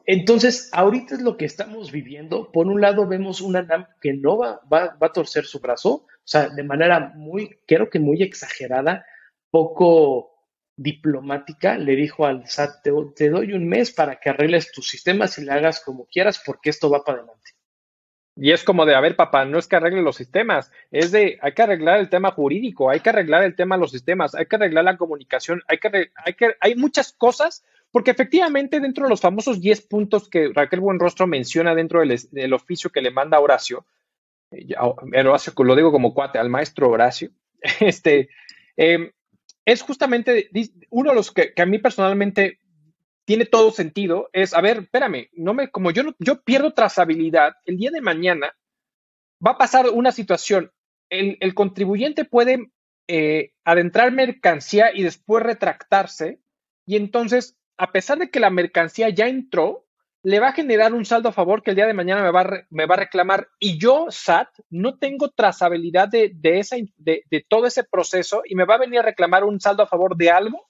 [0.07, 2.51] Entonces, ahorita es lo que estamos viviendo.
[2.51, 6.09] Por un lado, vemos una NAM que no va, va, a torcer su brazo, o
[6.25, 9.05] sea, de manera muy, creo que muy exagerada,
[9.51, 10.31] poco
[10.75, 15.37] diplomática, le dijo al SAT, te, te doy un mes para que arregles tus sistemas
[15.39, 17.51] y le hagas como quieras porque esto va para adelante.
[18.43, 21.39] Y es como de, a ver, papá, no es que arregle los sistemas, es de,
[21.43, 24.47] hay que arreglar el tema jurídico, hay que arreglar el tema de los sistemas, hay
[24.47, 29.11] que arreglar la comunicación, hay que, hay que, hay muchas cosas, porque efectivamente dentro de
[29.11, 33.85] los famosos 10 puntos que Raquel Buenrostro menciona dentro del, oficio que le manda Horacio,
[34.53, 37.33] eh, Horacio, lo digo como cuate, al maestro Horacio,
[37.81, 38.31] este,
[38.75, 39.11] em,
[39.67, 40.49] es justamente
[40.89, 42.60] uno de los que, que a mí personalmente
[43.25, 47.77] tiene todo sentido, es, a ver, espérame, no me, como yo, yo pierdo trazabilidad, el
[47.77, 48.55] día de mañana
[49.45, 50.73] va a pasar una situación,
[51.09, 52.71] el, contribuyente puede
[53.09, 56.41] eh, adentrar mercancía y después retractarse,
[56.87, 59.87] y entonces, a pesar de que la mercancía ya entró,
[60.23, 62.43] le va a generar un saldo a favor que el día de mañana me va
[62.43, 67.67] a, me va a reclamar y yo, SAT, no tengo trazabilidad de, de, de, todo
[67.67, 70.70] ese proceso y me va a venir a reclamar un saldo a favor de algo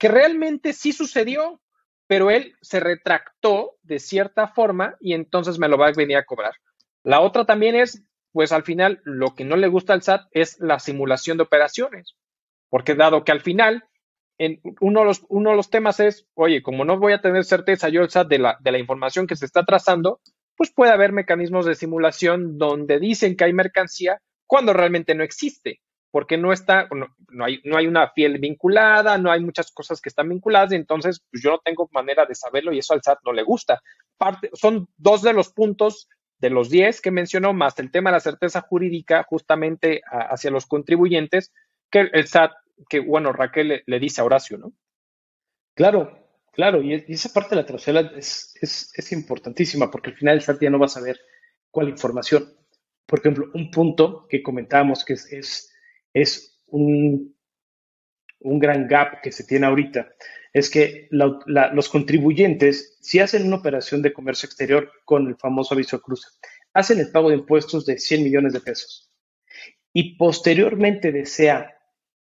[0.00, 1.60] que realmente sí sucedió,
[2.06, 6.24] pero él se retractó de cierta forma y entonces me lo va a venir a
[6.24, 6.54] cobrar.
[7.04, 10.58] La otra también es, pues al final, lo que no le gusta al SAT es
[10.58, 12.16] la simulación de operaciones,
[12.70, 13.84] porque dado que al final,
[14.38, 17.44] en uno, de los, uno de los temas es, oye, como no voy a tener
[17.44, 20.22] certeza yo el SAT de la, de la información que se está trazando,
[20.56, 25.82] pues puede haber mecanismos de simulación donde dicen que hay mercancía cuando realmente no existe
[26.10, 30.08] porque no está, no, hay, no hay una fiel vinculada, no hay muchas cosas que
[30.08, 33.20] están vinculadas, y entonces pues, yo no tengo manera de saberlo y eso al SAT
[33.24, 33.80] no le gusta.
[34.18, 38.16] Parte, son dos de los puntos de los diez que mencionó, más el tema de
[38.16, 41.52] la certeza jurídica justamente hacia los contribuyentes,
[41.90, 42.52] que el SAT,
[42.88, 44.72] que bueno, Raquel le, dice a Horacio, ¿no?
[45.74, 46.18] Claro,
[46.52, 50.62] claro, y, esa parte de la trasera es, es, importantísima, porque al final el SAT
[50.62, 51.20] ya no va a saber
[51.70, 52.52] cuál información.
[53.06, 55.69] Por ejemplo, un punto que comentábamos que es
[56.66, 57.36] un,
[58.40, 60.08] un gran gap que se tiene ahorita,
[60.52, 66.00] es que los contribuyentes, si hacen una operación de comercio exterior con el famoso aviso
[66.02, 66.28] cruce,
[66.74, 69.10] hacen el pago de impuestos de 100 millones de pesos
[69.92, 71.76] y posteriormente desea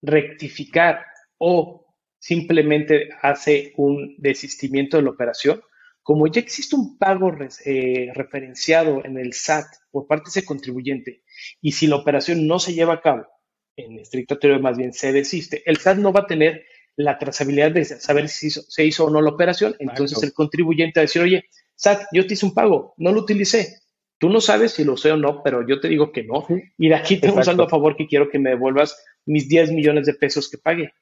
[0.03, 1.05] rectificar
[1.39, 1.87] o
[2.19, 5.63] simplemente hace un desistimiento de la operación,
[6.03, 7.33] como ya existe un pago
[7.65, 11.23] eh, referenciado en el SAT por parte de ese contribuyente
[11.61, 13.27] y si la operación no se lleva a cabo,
[13.77, 16.65] en estricta teoría más bien se desiste, el SAT no va a tener
[16.97, 19.75] la trazabilidad de saber si se hizo o no la operación.
[19.79, 23.23] Entonces el contribuyente va a decir, oye, SAT, yo te hice un pago, no lo
[23.23, 23.81] utilicé.
[24.19, 26.47] Tú no sabes si lo sé o no, pero yo te digo que no.
[26.79, 29.73] Y de aquí tengo un saldo a favor que quiero que me devuelvas mis 10
[29.73, 30.93] millones de pesos que pagué.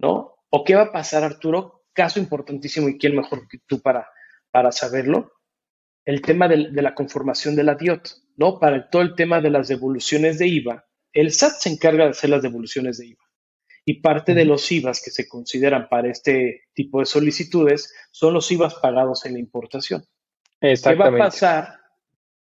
[0.00, 0.36] ¿No?
[0.50, 1.84] ¿O qué va a pasar, Arturo?
[1.92, 4.08] Caso importantísimo y quién mejor que tú para,
[4.50, 5.32] para saberlo.
[6.04, 8.58] El tema de, de la conformación de la DIOT, ¿no?
[8.58, 12.30] Para todo el tema de las devoluciones de IVA, el SAT se encarga de hacer
[12.30, 13.24] las devoluciones de IVA.
[13.84, 18.50] Y parte de los IVAs que se consideran para este tipo de solicitudes son los
[18.52, 20.04] IVAs pagados en la importación.
[20.60, 21.80] ¿Qué va a pasar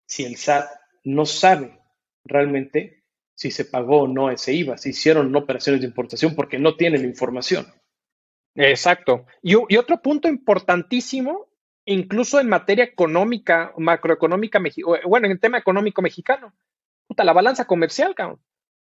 [0.06, 0.70] si el SAT
[1.04, 1.78] no sabe
[2.24, 6.76] realmente si se pagó o no ese IVA, si hicieron operaciones de importación porque no
[6.76, 7.66] tiene la información?
[8.54, 9.26] Exacto.
[9.42, 11.48] Y, y otro punto importantísimo,
[11.84, 14.60] incluso en materia económica, macroeconómica,
[15.04, 16.54] bueno, en el tema económico mexicano,
[17.16, 18.40] la balanza comercial, cabrón.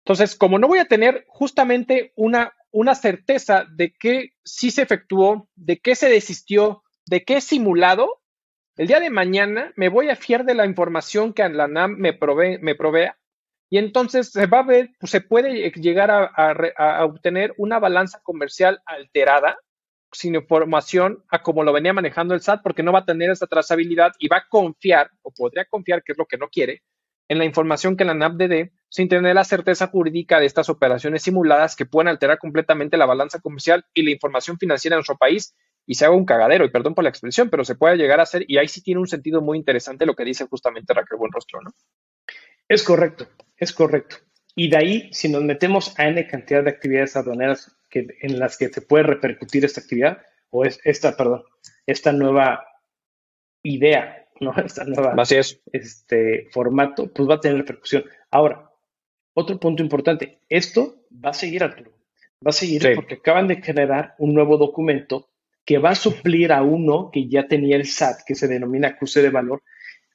[0.04, 5.48] Entonces, como no voy a tener justamente una, una certeza de que sí se efectuó,
[5.54, 8.22] de qué se desistió, de qué es simulado,
[8.76, 12.12] el día de mañana me voy a fiar de la información que la NAM me,
[12.12, 13.18] provee, me provea
[13.70, 18.80] y entonces se va a ver, pues, se puede llegar a, obtener una balanza comercial
[18.86, 19.58] alterada
[20.12, 23.46] sin información a como lo venía manejando el SAT porque no va a tener esa
[23.46, 26.82] trazabilidad y va a confiar o podría confiar, que es lo que no quiere,
[27.28, 31.22] en la información que la NAP dé sin tener la certeza jurídica de estas operaciones
[31.22, 35.54] simuladas que pueden alterar completamente la balanza comercial y la información financiera en nuestro país
[35.84, 38.24] y se haga un cagadero, y perdón por la expresión, pero se puede llegar a
[38.24, 41.62] hacer, y ahí sí tiene un sentido muy interesante lo que dice justamente Raquel Buenrostro,
[41.62, 41.70] ¿no?
[42.68, 43.26] Es correcto,
[43.56, 44.16] es correcto.
[44.54, 48.58] Y de ahí, si nos metemos a N cantidad de actividades aduaneras que, en las
[48.58, 50.18] que se puede repercutir esta actividad,
[50.50, 51.44] o es esta, perdón,
[51.86, 52.66] esta nueva
[53.62, 54.54] idea, ¿no?
[54.56, 55.14] Esta nueva
[55.72, 58.04] Este, formato, pues va a tener repercusión.
[58.30, 58.70] Ahora,
[59.34, 61.92] otro punto importante, esto va a seguir, Arturo.
[62.44, 65.28] Va a seguir porque acaban de generar un nuevo documento
[65.64, 69.20] que va a suplir a uno que ya tenía el SAT, que se denomina cruce
[69.20, 69.62] de valor,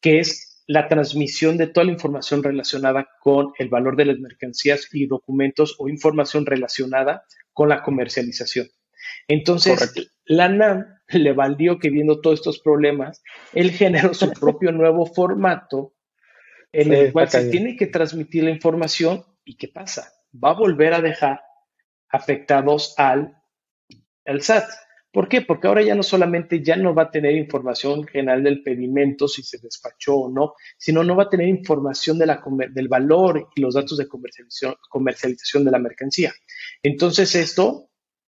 [0.02, 4.88] que es la transmisión de toda la información relacionada con el valor de las mercancías
[4.94, 8.68] y documentos o información relacionada con la comercialización.
[9.28, 9.94] Entonces,
[10.26, 13.22] la NAM le valió que viendo todos estos problemas,
[13.54, 15.94] él generó su propio nuevo formato
[16.72, 20.12] en el cual se tiene que transmitir la información y ¿qué pasa?
[20.44, 21.42] Va a volver a dejar
[22.10, 23.38] afectados al,
[24.26, 24.66] al SAT.
[25.12, 25.42] ¿Por qué?
[25.42, 29.44] Porque ahora ya no solamente ya no va a tener información general del pedimento, si
[29.44, 33.62] se despachó o no, sino no va a tener información de la, del valor y
[33.62, 36.34] los datos de comercialización, comercialización de la mercancía.
[36.82, 37.92] Entonces esto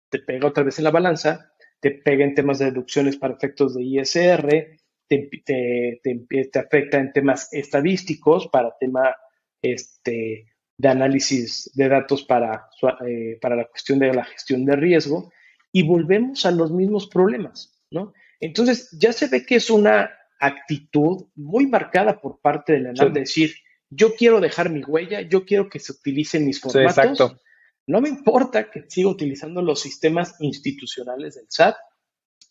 [0.08, 3.74] te pega otra vez en la balanza, te pega en temas de deducciones para efectos
[3.74, 4.78] de ISR,
[5.08, 9.14] te, te, afecta en temas estadísticos para tema
[9.62, 10.46] este,
[10.76, 12.68] de análisis de datos para,
[13.06, 15.32] eh, para la cuestión de la gestión de riesgo
[15.72, 18.12] y volvemos a los mismos problemas, ¿no?
[18.40, 23.12] Entonces, ya se ve que es una actitud muy marcada por parte de la NAM
[23.12, 23.54] de decir,
[23.88, 26.98] yo quiero dejar mi huella, yo quiero que se utilicen mis formatos.
[26.98, 27.40] exacto.
[27.86, 31.76] No me importa que siga utilizando los sistemas institucionales del SAT,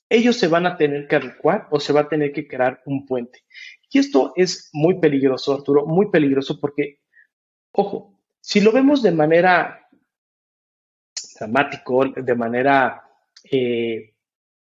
[0.10, 3.06] ellos se van a tener que adecuar o se va a tener que crear un
[3.06, 3.44] puente.
[3.90, 7.00] Y esto es muy peligroso, Arturo, muy peligroso porque,
[7.72, 9.88] ojo, si lo vemos de manera
[11.40, 13.04] dramático, de manera
[13.52, 14.14] eh,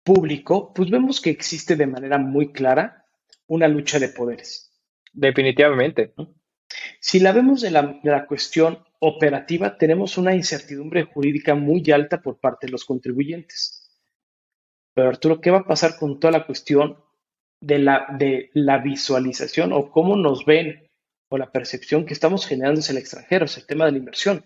[0.03, 3.07] público, pues vemos que existe de manera muy clara
[3.47, 4.73] una lucha de poderes.
[5.13, 6.15] Definitivamente.
[7.09, 12.21] Si la vemos de la, de la cuestión operativa, tenemos una incertidumbre jurídica muy alta
[12.21, 13.91] por parte de los contribuyentes.
[14.93, 17.03] Pero Arturo, ¿qué va a pasar con toda la cuestión
[17.63, 20.87] de la, de la visualización o cómo nos ven
[21.31, 24.45] o la percepción que estamos generando en el extranjero, es el tema de la inversión?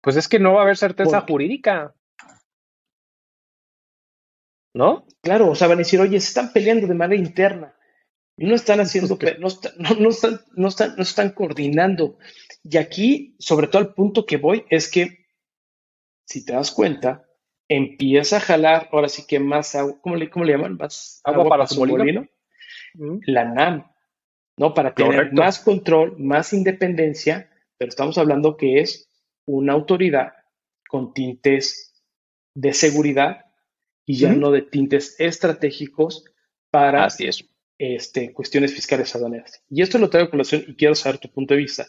[0.00, 1.94] Pues es que no va a haber certeza jurídica.
[4.72, 5.06] ¿no?
[5.20, 7.73] Claro, o sea, van a decir, oye, se están peleando de manera interna.
[8.36, 12.18] Y no están haciendo, no, no, están, no, están, no están coordinando.
[12.64, 15.26] Y aquí, sobre todo el punto que voy, es que,
[16.26, 17.24] si te das cuenta,
[17.68, 20.76] empieza a jalar, ahora sí que más agua, ¿cómo le, cómo le llaman?
[20.76, 22.26] Más agua, para su molino.
[23.26, 23.90] La NAM,
[24.56, 24.74] ¿no?
[24.74, 29.10] Para tener más control, más independencia, pero estamos hablando que es
[29.46, 30.32] una autoridad
[30.88, 32.02] con tintes
[32.54, 33.46] de seguridad
[34.06, 36.24] y ya no de tintes estratégicos
[36.70, 37.08] para
[37.76, 39.62] Este, cuestiones fiscales aduaneras.
[39.68, 41.86] Y esto lo traigo a colación y quiero saber tu punto de vista,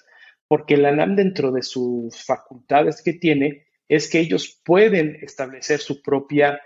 [0.48, 6.02] porque la NAM dentro de sus facultades que tiene es que ellos pueden establecer su
[6.02, 6.60] propia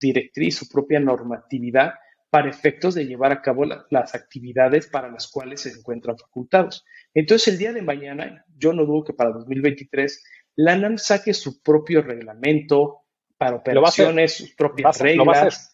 [0.00, 1.92] directriz, su propia normatividad
[2.30, 6.84] para efectos de llevar a cabo las actividades para las cuales se encuentran facultados.
[7.12, 10.24] Entonces, el día de mañana, yo no dudo que para 2023
[10.56, 13.02] la NAM saque su propio reglamento,
[13.36, 15.73] para operaciones, sus propias reglas.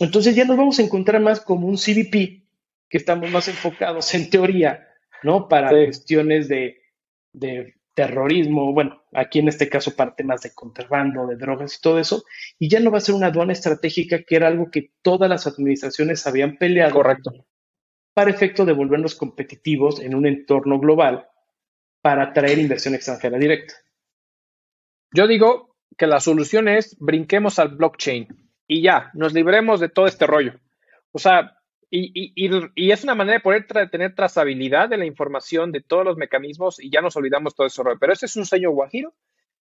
[0.00, 2.42] Entonces ya nos vamos a encontrar más como un CBP,
[2.88, 4.88] que estamos más enfocados en teoría,
[5.22, 5.48] ¿no?
[5.48, 6.82] Para cuestiones de,
[7.32, 11.98] de terrorismo, bueno, aquí en este caso para temas de contrabando, de drogas y todo
[11.98, 12.24] eso,
[12.58, 15.46] y ya no va a ser una aduana estratégica que era algo que todas las
[15.46, 16.94] administraciones habían peleado.
[16.94, 17.46] Correcto.
[18.12, 21.26] Para efecto de volvernos competitivos en un entorno global
[22.02, 23.74] para atraer inversión extranjera directa.
[25.12, 30.06] Yo digo, que la solución es brinquemos al blockchain y ya, nos libremos de todo
[30.06, 30.54] este rollo.
[31.12, 31.58] O sea,
[31.90, 36.16] y, y, es una manera de poder tener trazabilidad de la información de todos los
[36.16, 37.84] mecanismos y ya nos olvidamos todo eso.
[38.00, 39.14] Pero ese es un sueño guajiro.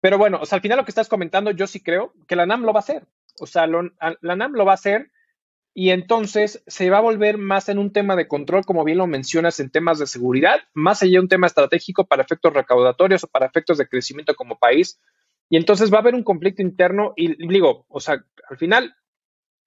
[0.00, 2.46] Pero bueno, o sea, al final lo que estás comentando, yo sí creo que la
[2.46, 3.06] NAM lo va a hacer.
[3.40, 5.10] O sea, la NAM lo va a hacer
[5.74, 9.08] y entonces se va a volver más en un tema de control, como bien lo
[9.08, 13.26] mencionas, en temas de seguridad, más allá de un tema estratégico para efectos recaudatorios o
[13.26, 15.00] para efectos de crecimiento como país,
[15.48, 18.94] y entonces va a haber un conflicto interno y digo, o sea, al final,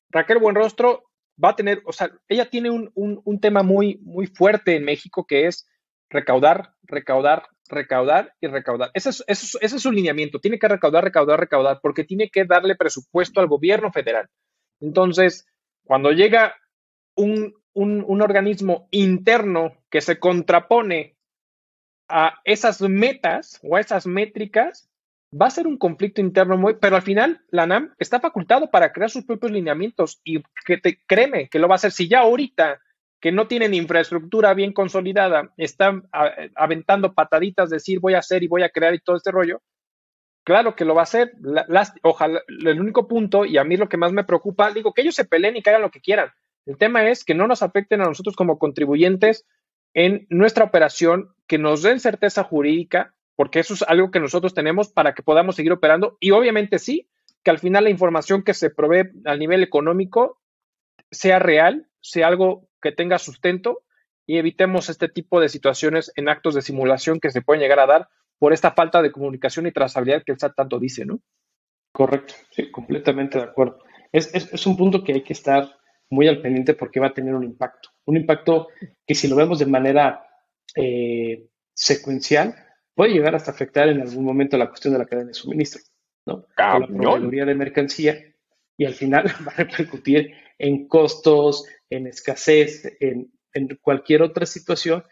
[0.10, 1.04] Raquel Buenrostro
[1.44, 5.48] va a tener, o sea, ella tiene un, tema muy, muy fuerte en México que
[5.48, 5.68] es
[6.10, 8.92] recaudar, recaudar, recaudar y recaudar.
[8.94, 10.40] Ese es, es, su lineamiento.
[10.40, 14.30] Tiene que recaudar, recaudar, recaudar, porque tiene que darle presupuesto al gobierno federal.
[14.80, 15.46] Entonces,
[15.84, 16.56] cuando llega
[17.16, 21.18] un, un, un organismo interno que se contrapone
[22.10, 24.87] a esas metas o a esas métricas,
[25.34, 28.94] va a ser un conflicto interno muy, pero al final la NAM está facultado para
[28.94, 31.92] crear sus propios lineamientos y que te, créeme que lo va a hacer.
[31.92, 32.80] Si ya ahorita
[33.20, 36.08] que no tienen infraestructura bien consolidada, están
[36.56, 39.62] aventando pataditas, decir voy a hacer y voy a crear y todo este rollo,
[40.44, 41.34] claro que lo va a hacer.
[42.04, 45.16] ojalá, el único punto, y a mí lo que más me preocupa, digo que ellos
[45.16, 46.30] se peleen y que hagan lo que quieran.
[46.66, 49.46] El tema es que no nos afecten a nosotros como contribuyentes
[49.94, 54.90] en nuestra operación, que nos den certeza jurídica, porque eso es algo que nosotros tenemos
[54.90, 56.18] para que podamos seguir operando.
[56.20, 57.08] Y obviamente sí,
[57.44, 60.42] que al final la información que se provee a nivel económico
[61.12, 63.84] sea real, sea algo que tenga sustento
[64.26, 67.86] y evitemos este tipo de situaciones en actos de simulación que se pueden llegar a
[67.86, 68.10] dar
[68.40, 71.22] por esta falta de comunicación y trazabilidad que el SAT tanto dice, ¿no?
[71.92, 73.78] Correcto, sí, completamente de acuerdo.
[74.12, 75.78] Es, es, un punto que hay que estar
[76.10, 77.90] muy al pendiente porque va a tener un impacto.
[78.06, 78.70] Un impacto
[79.06, 80.26] que si lo vemos de manera
[80.76, 82.67] eh, secuencial,
[82.98, 85.82] puede llegar hasta afectar en algún momento la cuestión de la cadena de suministro,
[86.26, 86.48] ¿no?
[86.58, 88.18] la proveeduría de mercancía
[88.76, 93.32] y al final va a repercutir en costos, en escasez, en,
[93.82, 95.04] cualquier otra situación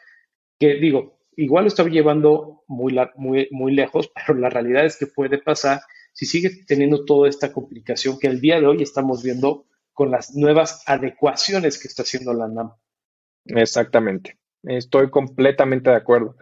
[0.59, 5.05] que digo, igual lo está llevando muy, muy, muy lejos, pero la realidad es que
[5.05, 5.81] puede pasar
[6.11, 10.35] si sigue teniendo toda esta complicación que el día de hoy estamos viendo con las
[10.35, 12.71] nuevas adecuaciones que está haciendo la NAM.
[13.45, 16.35] Exactamente, estoy completamente de acuerdo.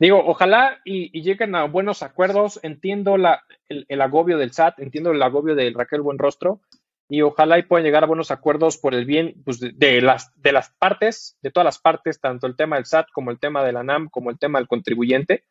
[0.00, 2.58] Digo, ojalá y, lleguen a buenos acuerdos.
[2.62, 6.62] Entiendo el, agobio del SAT, entiendo el agobio de Raquel Buenrostro,
[7.06, 10.52] y ojalá y puedan llegar a buenos acuerdos por el bien pues, de, las, de
[10.52, 13.72] las partes, de todas las partes, tanto el tema del SAT como el tema de
[13.72, 15.44] la NAM, como el tema del contribuyente.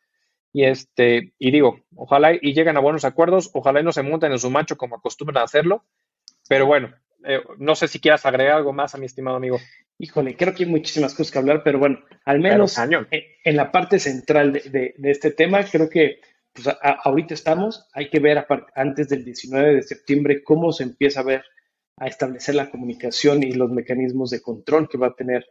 [0.52, 4.32] Y este, y digo, ojalá y lleguen a buenos acuerdos, ojalá y no se monten
[4.32, 5.84] en su macho como acostumbran a hacerlo.
[6.48, 6.92] Pero bueno,
[7.24, 9.58] eh, no sé si quieras agregar algo más a mi estimado amigo.
[9.98, 13.98] Híjole, creo que hay muchísimas cosas que hablar, pero bueno, al menos en, la parte
[13.98, 16.20] central de, este tema, creo que
[16.52, 16.68] pues
[17.04, 18.44] ahorita estamos, hay que ver
[18.74, 21.44] antes del 19 de septiembre cómo se empieza a ver,
[21.96, 25.46] a establecer la comunicación y los mecanismos de control que va a tener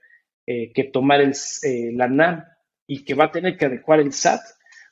[0.47, 2.43] eh, que tomar el, eh, la NAM
[2.87, 4.41] y que va a tener que adecuar el SAT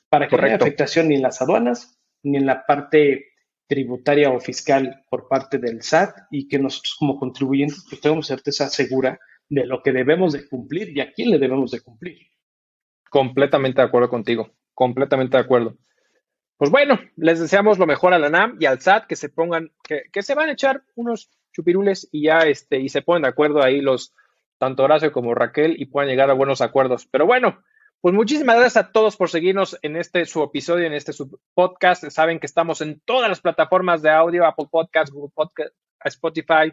[0.08, 3.32] para que no haya afectación ni en las aduanas ni en la parte
[3.68, 8.68] tributaria o fiscal por parte del SAT y que nosotros como contribuyentes pues tengamos certeza
[8.68, 12.18] segura de lo que debemos de cumplir y a quién le debemos de cumplir.
[13.10, 15.76] Completamente de acuerdo contigo, completamente de acuerdo.
[16.56, 19.70] Pues bueno, les deseamos lo mejor a la NAM y al SAT, que se pongan,
[19.84, 23.62] que, se van a echar unos chupirules y ya este, y se ponen de acuerdo
[23.62, 24.12] ahí los,
[24.58, 27.06] tanto Horacio como Raquel, y puedan llegar a buenos acuerdos.
[27.06, 27.62] Pero bueno,
[28.00, 32.08] pues muchísimas gracias a todos por seguirnos en este su episodio, en este su podcast.
[32.10, 36.72] Saben que estamos en todas las plataformas de audio, Apple Podcasts, Google Podcasts, Spotify,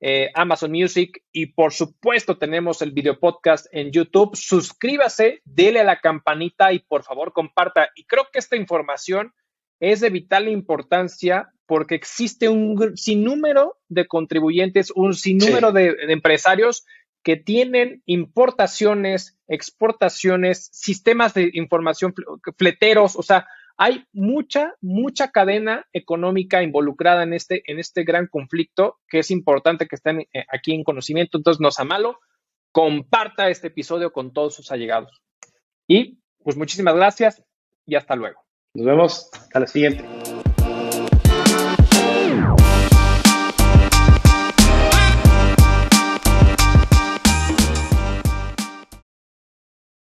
[0.00, 4.36] eh, Amazon Music y por supuesto tenemos el video podcast en YouTube.
[4.36, 7.88] Suscríbase, dele a la campanita y por favor comparta.
[7.94, 9.32] Y creo que esta información
[9.80, 16.84] es de vital importancia porque existe un sinnúmero de contribuyentes, un sinnúmero de, empresarios
[17.26, 22.14] que tienen importaciones, exportaciones, sistemas de información,
[22.56, 29.00] fleteros, o sea, hay mucha, mucha cadena económica involucrada en este, en este gran conflicto
[29.08, 31.36] que es importante que estén eh, aquí en conocimiento.
[31.36, 32.20] Entonces, nos amalo,
[32.70, 35.20] comparta este episodio con todos sus allegados.
[35.88, 37.42] Y pues muchísimas gracias
[37.86, 38.40] y hasta luego.
[38.72, 39.30] Nos vemos.
[39.32, 40.04] Hasta la siguiente.